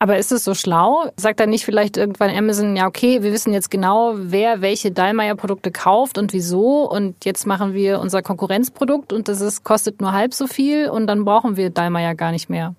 Aber 0.02 0.16
ist 0.16 0.32
es 0.32 0.44
so 0.44 0.54
schlau? 0.54 1.10
Sagt 1.16 1.40
dann 1.40 1.50
nicht 1.50 1.66
vielleicht 1.66 1.98
irgendwann 1.98 2.34
Amazon, 2.34 2.74
ja, 2.74 2.86
okay, 2.86 3.22
wir 3.22 3.32
wissen 3.32 3.52
jetzt 3.52 3.70
genau, 3.70 4.14
wer 4.16 4.62
welche 4.62 4.90
Dallmayr-Produkte 4.90 5.70
kauft 5.70 6.16
und 6.16 6.32
wieso 6.32 6.90
und 6.90 7.26
jetzt 7.26 7.46
machen 7.46 7.74
wir 7.74 8.00
unser 8.00 8.22
Konkurrenzprodukt 8.22 9.12
und 9.12 9.28
das 9.28 9.42
ist, 9.42 9.62
kostet 9.62 10.00
nur 10.00 10.12
halb 10.12 10.32
so 10.32 10.46
viel 10.46 10.88
und 10.88 11.06
dann 11.06 11.26
brauchen 11.26 11.58
wir 11.58 11.68
Dallmayr 11.68 12.14
gar 12.14 12.32
nicht 12.32 12.48
mehr. 12.48 12.74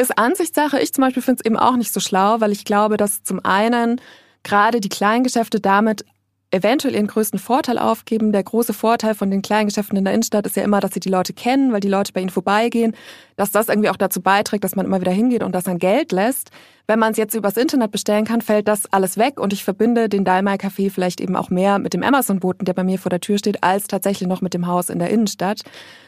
Ist 0.00 0.16
Ansichtssache. 0.16 0.78
Ich 0.78 0.92
zum 0.92 1.02
Beispiel 1.02 1.22
finde 1.22 1.42
es 1.42 1.46
eben 1.46 1.56
auch 1.56 1.74
nicht 1.74 1.92
so 1.92 1.98
schlau, 1.98 2.40
weil 2.40 2.52
ich 2.52 2.64
glaube, 2.64 2.96
dass 2.96 3.24
zum 3.24 3.44
einen 3.44 4.00
gerade 4.44 4.80
die 4.80 4.88
Kleingeschäfte 4.88 5.60
damit 5.60 6.04
eventuell 6.50 6.94
ihren 6.94 7.06
größten 7.06 7.38
Vorteil 7.38 7.78
aufgeben. 7.78 8.32
Der 8.32 8.42
große 8.42 8.72
Vorteil 8.72 9.14
von 9.14 9.30
den 9.30 9.42
kleinen 9.42 9.68
Geschäften 9.68 9.98
in 9.98 10.04
der 10.04 10.14
Innenstadt 10.14 10.46
ist 10.46 10.56
ja 10.56 10.62
immer, 10.62 10.80
dass 10.80 10.94
sie 10.94 11.00
die 11.00 11.10
Leute 11.10 11.34
kennen, 11.34 11.72
weil 11.72 11.80
die 11.80 11.88
Leute 11.88 12.12
bei 12.12 12.20
ihnen 12.20 12.30
vorbeigehen, 12.30 12.96
dass 13.36 13.50
das 13.50 13.68
irgendwie 13.68 13.90
auch 13.90 13.96
dazu 13.96 14.22
beiträgt, 14.22 14.64
dass 14.64 14.74
man 14.74 14.86
immer 14.86 15.00
wieder 15.00 15.12
hingeht 15.12 15.42
und 15.42 15.54
dass 15.54 15.66
man 15.66 15.78
Geld 15.78 16.10
lässt. 16.12 16.50
Wenn 16.86 16.98
man 16.98 17.12
es 17.12 17.18
jetzt 17.18 17.34
übers 17.34 17.58
Internet 17.58 17.90
bestellen 17.90 18.24
kann, 18.24 18.40
fällt 18.40 18.66
das 18.66 18.90
alles 18.90 19.18
weg 19.18 19.38
und 19.38 19.52
ich 19.52 19.62
verbinde 19.62 20.08
den 20.08 20.24
Dalmai 20.24 20.54
Café 20.54 20.90
vielleicht 20.90 21.20
eben 21.20 21.36
auch 21.36 21.50
mehr 21.50 21.78
mit 21.78 21.92
dem 21.92 22.02
Amazon-Boten, 22.02 22.64
der 22.64 22.72
bei 22.72 22.82
mir 22.82 22.98
vor 22.98 23.10
der 23.10 23.20
Tür 23.20 23.36
steht, 23.36 23.62
als 23.62 23.88
tatsächlich 23.88 24.26
noch 24.26 24.40
mit 24.40 24.54
dem 24.54 24.66
Haus 24.66 24.88
in 24.88 24.98
der 24.98 25.10
Innenstadt. 25.10 25.60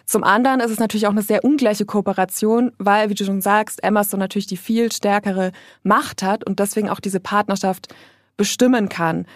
Zum 0.07 0.24
anderen 0.24 0.61
ist 0.61 0.70
es 0.70 0.79
natürlich 0.79 1.07
auch 1.07 1.12
eine 1.12 1.20
sehr 1.20 1.44
ungleiche 1.44 1.85
Kooperation, 1.85 2.72
weil, 2.79 3.11
wie 3.11 3.14
du 3.14 3.26
schon 3.26 3.42
sagst, 3.42 3.85
Amazon 3.85 4.20
natürlich 4.20 4.46
die 4.46 4.57
viel 4.57 4.90
stärkere 4.90 5.53
Macht 5.83 6.22
hat 6.22 6.46
und 6.46 6.61
deswegen 6.61 6.88
auch 6.88 7.00
diese 7.00 7.20
Partnerschaft 7.20 7.94
bestimmen 8.38 8.88
kann. 8.88 9.26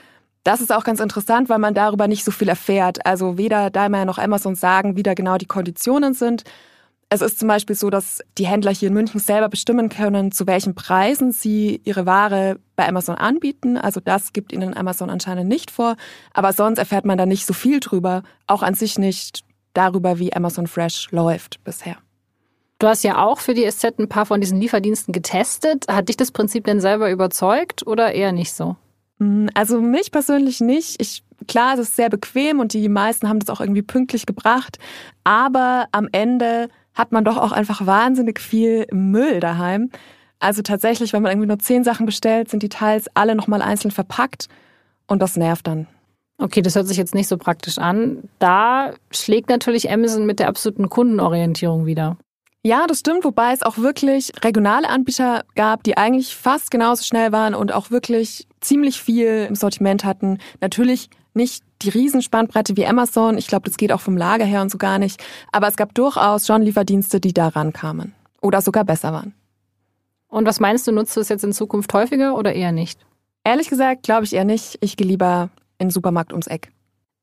Das 0.44 0.60
ist 0.60 0.72
auch 0.72 0.84
ganz 0.84 1.00
interessant, 1.00 1.48
weil 1.48 1.58
man 1.58 1.72
darüber 1.72 2.06
nicht 2.06 2.22
so 2.22 2.30
viel 2.30 2.48
erfährt. 2.50 3.04
Also 3.06 3.38
weder 3.38 3.70
Daimler 3.70 4.04
noch 4.04 4.18
Amazon 4.18 4.54
sagen, 4.54 4.94
wie 4.94 5.02
da 5.02 5.14
genau 5.14 5.38
die 5.38 5.46
Konditionen 5.46 6.12
sind. 6.12 6.44
Es 7.08 7.22
ist 7.22 7.38
zum 7.38 7.48
Beispiel 7.48 7.74
so, 7.74 7.88
dass 7.88 8.22
die 8.36 8.46
Händler 8.46 8.72
hier 8.72 8.88
in 8.88 8.94
München 8.94 9.20
selber 9.20 9.48
bestimmen 9.48 9.88
können, 9.88 10.32
zu 10.32 10.46
welchen 10.46 10.74
Preisen 10.74 11.32
sie 11.32 11.80
ihre 11.84 12.04
Ware 12.04 12.58
bei 12.76 12.86
Amazon 12.86 13.14
anbieten. 13.14 13.78
Also 13.78 14.00
das 14.00 14.34
gibt 14.34 14.52
ihnen 14.52 14.76
Amazon 14.76 15.08
anscheinend 15.08 15.48
nicht 15.48 15.70
vor. 15.70 15.96
Aber 16.34 16.52
sonst 16.52 16.78
erfährt 16.78 17.06
man 17.06 17.16
da 17.16 17.24
nicht 17.24 17.46
so 17.46 17.54
viel 17.54 17.80
drüber. 17.80 18.22
Auch 18.46 18.62
an 18.62 18.74
sich 18.74 18.98
nicht 18.98 19.44
darüber, 19.72 20.18
wie 20.18 20.34
Amazon 20.34 20.66
Fresh 20.66 21.08
läuft 21.10 21.64
bisher. 21.64 21.96
Du 22.78 22.86
hast 22.86 23.02
ja 23.02 23.24
auch 23.24 23.38
für 23.38 23.54
die 23.54 23.70
SZ 23.70 23.98
ein 23.98 24.08
paar 24.08 24.26
von 24.26 24.42
diesen 24.42 24.60
Lieferdiensten 24.60 25.12
getestet. 25.12 25.86
Hat 25.88 26.10
dich 26.10 26.18
das 26.18 26.32
Prinzip 26.32 26.64
denn 26.64 26.80
selber 26.80 27.10
überzeugt 27.10 27.86
oder 27.86 28.12
eher 28.12 28.32
nicht 28.32 28.52
so? 28.52 28.76
Hm, 29.18 29.48
also 29.54 29.80
mich 29.80 30.10
persönlich 30.10 30.60
nicht. 30.60 31.00
Ich, 31.00 31.22
klar, 31.46 31.74
es 31.74 31.80
ist 31.80 31.96
sehr 31.96 32.10
bequem 32.10 32.60
und 32.60 32.72
die 32.72 32.88
meisten 32.88 33.28
haben 33.28 33.38
das 33.38 33.50
auch 33.50 33.60
irgendwie 33.60 33.82
pünktlich 33.82 34.26
gebracht. 34.26 34.78
Aber 35.24 35.86
am 35.92 36.08
Ende 36.12 36.68
hat 36.94 37.12
man 37.12 37.24
doch 37.24 37.36
auch 37.36 37.52
einfach 37.52 37.86
wahnsinnig 37.86 38.40
viel 38.40 38.86
Müll 38.92 39.40
daheim. 39.40 39.90
Also 40.38 40.62
tatsächlich, 40.62 41.12
wenn 41.12 41.22
man 41.22 41.32
irgendwie 41.32 41.48
nur 41.48 41.58
zehn 41.58 41.84
Sachen 41.84 42.06
bestellt, 42.06 42.50
sind 42.50 42.62
die 42.62 42.68
Teils 42.68 43.08
alle 43.14 43.34
nochmal 43.34 43.62
einzeln 43.62 43.90
verpackt 43.90 44.48
und 45.06 45.20
das 45.22 45.36
nervt 45.36 45.66
dann. 45.66 45.86
Okay, 46.38 46.62
das 46.62 46.74
hört 46.74 46.88
sich 46.88 46.96
jetzt 46.96 47.14
nicht 47.14 47.28
so 47.28 47.38
praktisch 47.38 47.78
an. 47.78 48.28
Da 48.40 48.92
schlägt 49.10 49.48
natürlich 49.48 49.90
Amazon 49.90 50.26
mit 50.26 50.40
der 50.40 50.48
absoluten 50.48 50.90
Kundenorientierung 50.90 51.86
wieder. 51.86 52.18
Ja, 52.66 52.86
das 52.86 53.00
stimmt, 53.00 53.24
wobei 53.24 53.52
es 53.52 53.62
auch 53.62 53.78
wirklich 53.78 54.32
regionale 54.42 54.88
Anbieter 54.88 55.44
gab, 55.54 55.82
die 55.84 55.96
eigentlich 55.98 56.34
fast 56.34 56.70
genauso 56.70 57.04
schnell 57.04 57.30
waren 57.30 57.54
und 57.54 57.72
auch 57.72 57.90
wirklich 57.90 58.48
ziemlich 58.64 59.00
viel 59.00 59.46
im 59.48 59.54
Sortiment 59.54 60.04
hatten. 60.04 60.38
Natürlich 60.60 61.10
nicht 61.34 61.64
die 61.82 61.90
Riesenspannbreite 61.90 62.76
wie 62.76 62.86
Amazon. 62.86 63.38
Ich 63.38 63.46
glaube, 63.46 63.68
das 63.68 63.76
geht 63.76 63.92
auch 63.92 64.00
vom 64.00 64.16
Lager 64.16 64.44
her 64.44 64.62
und 64.62 64.70
so 64.70 64.78
gar 64.78 64.98
nicht. 64.98 65.22
Aber 65.52 65.68
es 65.68 65.76
gab 65.76 65.94
durchaus 65.94 66.46
schon 66.46 66.62
Lieferdienste, 66.62 67.20
die 67.20 67.32
da 67.32 67.48
rankamen 67.48 68.14
oder 68.40 68.60
sogar 68.60 68.84
besser 68.84 69.12
waren. 69.12 69.34
Und 70.28 70.46
was 70.46 70.60
meinst 70.60 70.86
du, 70.86 70.92
nutzt 70.92 71.16
du 71.16 71.20
es 71.20 71.28
jetzt 71.28 71.44
in 71.44 71.52
Zukunft 71.52 71.92
häufiger 71.94 72.36
oder 72.36 72.52
eher 72.52 72.72
nicht? 72.72 72.98
Ehrlich 73.44 73.68
gesagt, 73.68 74.02
glaube 74.02 74.24
ich 74.24 74.32
eher 74.32 74.44
nicht. 74.44 74.78
Ich 74.80 74.96
gehe 74.96 75.06
lieber 75.06 75.50
in 75.78 75.88
den 75.88 75.90
Supermarkt 75.90 76.32
ums 76.32 76.46
Eck. 76.46 76.70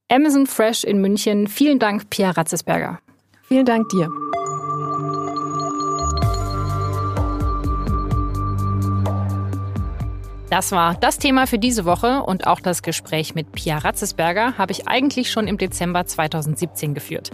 Amazon 0.09 0.45
Fresh 0.45 0.83
in 0.83 1.01
München. 1.01 1.47
Vielen 1.47 1.79
Dank, 1.79 2.09
Pia 2.09 2.31
Ratzesberger. 2.31 2.99
Vielen 3.43 3.65
Dank 3.65 3.89
dir. 3.89 4.09
Das 10.51 10.73
war 10.73 10.95
das 10.95 11.17
Thema 11.17 11.47
für 11.47 11.57
diese 11.57 11.85
Woche 11.85 12.23
und 12.23 12.45
auch 12.45 12.59
das 12.59 12.83
Gespräch 12.83 13.35
mit 13.35 13.53
Pia 13.53 13.77
Ratzesberger 13.77 14.57
habe 14.57 14.73
ich 14.73 14.85
eigentlich 14.85 15.31
schon 15.31 15.47
im 15.47 15.57
Dezember 15.57 16.05
2017 16.05 16.93
geführt. 16.93 17.31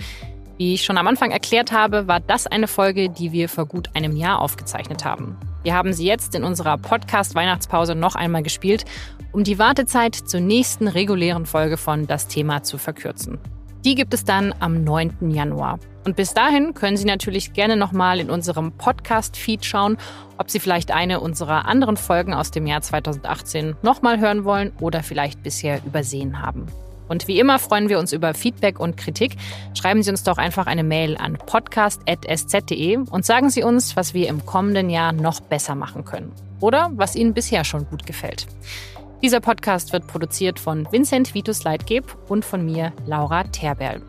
Wie 0.58 0.76
ich 0.76 0.86
schon 0.86 1.00
am 1.00 1.08
Anfang 1.08 1.32
erklärt 1.32 1.72
habe, 1.72 2.08
war 2.08 2.20
das 2.20 2.46
eine 2.46 2.68
Folge, 2.68 3.10
die 3.10 3.32
wir 3.32 3.50
vor 3.50 3.66
gut 3.66 3.90
einem 3.96 4.16
Jahr 4.16 4.40
aufgezeichnet 4.40 5.04
haben. 5.04 5.36
Wir 5.64 5.74
haben 5.74 5.94
sie 5.94 6.06
jetzt 6.06 6.36
in 6.36 6.44
unserer 6.44 6.78
Podcast-Weihnachtspause 6.78 7.96
noch 7.96 8.14
einmal 8.14 8.44
gespielt, 8.44 8.86
um 9.32 9.44
die 9.44 9.58
Wartezeit 9.58 10.14
zur 10.14 10.42
nächsten 10.42 10.88
regulären 10.88 11.48
Folge 11.48 11.78
von 11.78 12.06
Das 12.06 12.28
Thema 12.28 12.62
zu 12.62 12.78
verkürzen. 12.78 13.40
Die 13.86 13.96
gibt 13.96 14.14
es 14.14 14.26
dann 14.26 14.54
am 14.60 14.84
9. 14.84 15.30
Januar. 15.30 15.80
Und 16.04 16.16
bis 16.16 16.34
dahin 16.34 16.74
können 16.74 16.98
Sie 16.98 17.06
natürlich 17.06 17.54
gerne 17.54 17.76
nochmal 17.76 18.20
in 18.20 18.30
unserem 18.30 18.72
Podcast-Feed 18.72 19.66
schauen, 19.66 19.98
ob 20.38 20.50
Sie 20.50 20.60
vielleicht 20.60 20.92
eine 20.92 21.20
unserer 21.20 21.66
anderen 21.66 21.98
Folgen 21.98 22.34
aus 22.34 22.52
dem 22.52 22.66
Jahr 22.66 22.82
2018 22.82 23.76
nochmal 23.82 24.20
hören 24.20 24.46
wollen 24.46 24.72
oder 24.80 25.04
vielleicht 25.04 25.44
bisher 25.44 25.82
übersehen 25.86 26.42
haben. 26.42 26.68
Und 27.08 27.28
wie 27.28 27.40
immer 27.40 27.60
freuen 27.60 27.90
wir 27.90 28.00
uns 28.00 28.14
über 28.14 28.34
Feedback 28.34 28.80
und 28.80 28.98
Kritik. 28.98 29.36
Schreiben 29.74 30.04
Sie 30.04 30.10
uns 30.10 30.24
doch 30.24 30.38
einfach 30.38 30.68
eine 30.68 30.84
Mail 30.84 31.18
an 31.18 31.38
podcast.sz.de 31.38 32.98
und 32.98 33.26
sagen 33.26 33.50
Sie 33.50 33.64
uns, 33.64 33.96
was 33.96 34.14
wir 34.14 34.28
im 34.28 34.46
kommenden 34.46 34.90
Jahr 34.90 35.12
noch 35.14 35.40
besser 35.40 35.76
machen 35.76 36.06
können. 36.06 36.32
Oder 36.60 36.92
was 36.94 37.16
Ihnen 37.16 37.34
bisher 37.34 37.64
schon 37.64 37.86
gut 37.86 38.06
gefällt. 38.06 38.48
Dieser 39.24 39.40
Podcast 39.40 39.94
wird 39.94 40.06
produziert 40.06 40.60
von 40.60 40.88
Vincent 40.92 41.34
Vitus 41.34 41.64
Leitgeb 41.64 42.16
und 42.30 42.46
von 42.46 42.64
mir, 42.64 42.94
Laura 43.08 43.44
Terberl. 43.46 44.02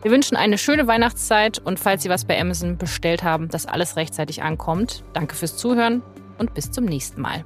Wir 0.00 0.10
wünschen 0.10 0.36
eine 0.36 0.56
schöne 0.56 0.86
Weihnachtszeit 0.86 1.58
und 1.58 1.78
falls 1.78 2.02
Sie 2.02 2.08
was 2.08 2.24
bei 2.24 2.40
Amazon 2.40 2.78
bestellt 2.78 3.22
haben, 3.22 3.48
dass 3.48 3.66
alles 3.66 3.96
rechtzeitig 3.96 4.42
ankommt. 4.42 5.04
Danke 5.12 5.34
fürs 5.34 5.58
Zuhören 5.58 6.02
und 6.38 6.54
bis 6.54 6.70
zum 6.70 6.86
nächsten 6.86 7.20
Mal. 7.20 7.44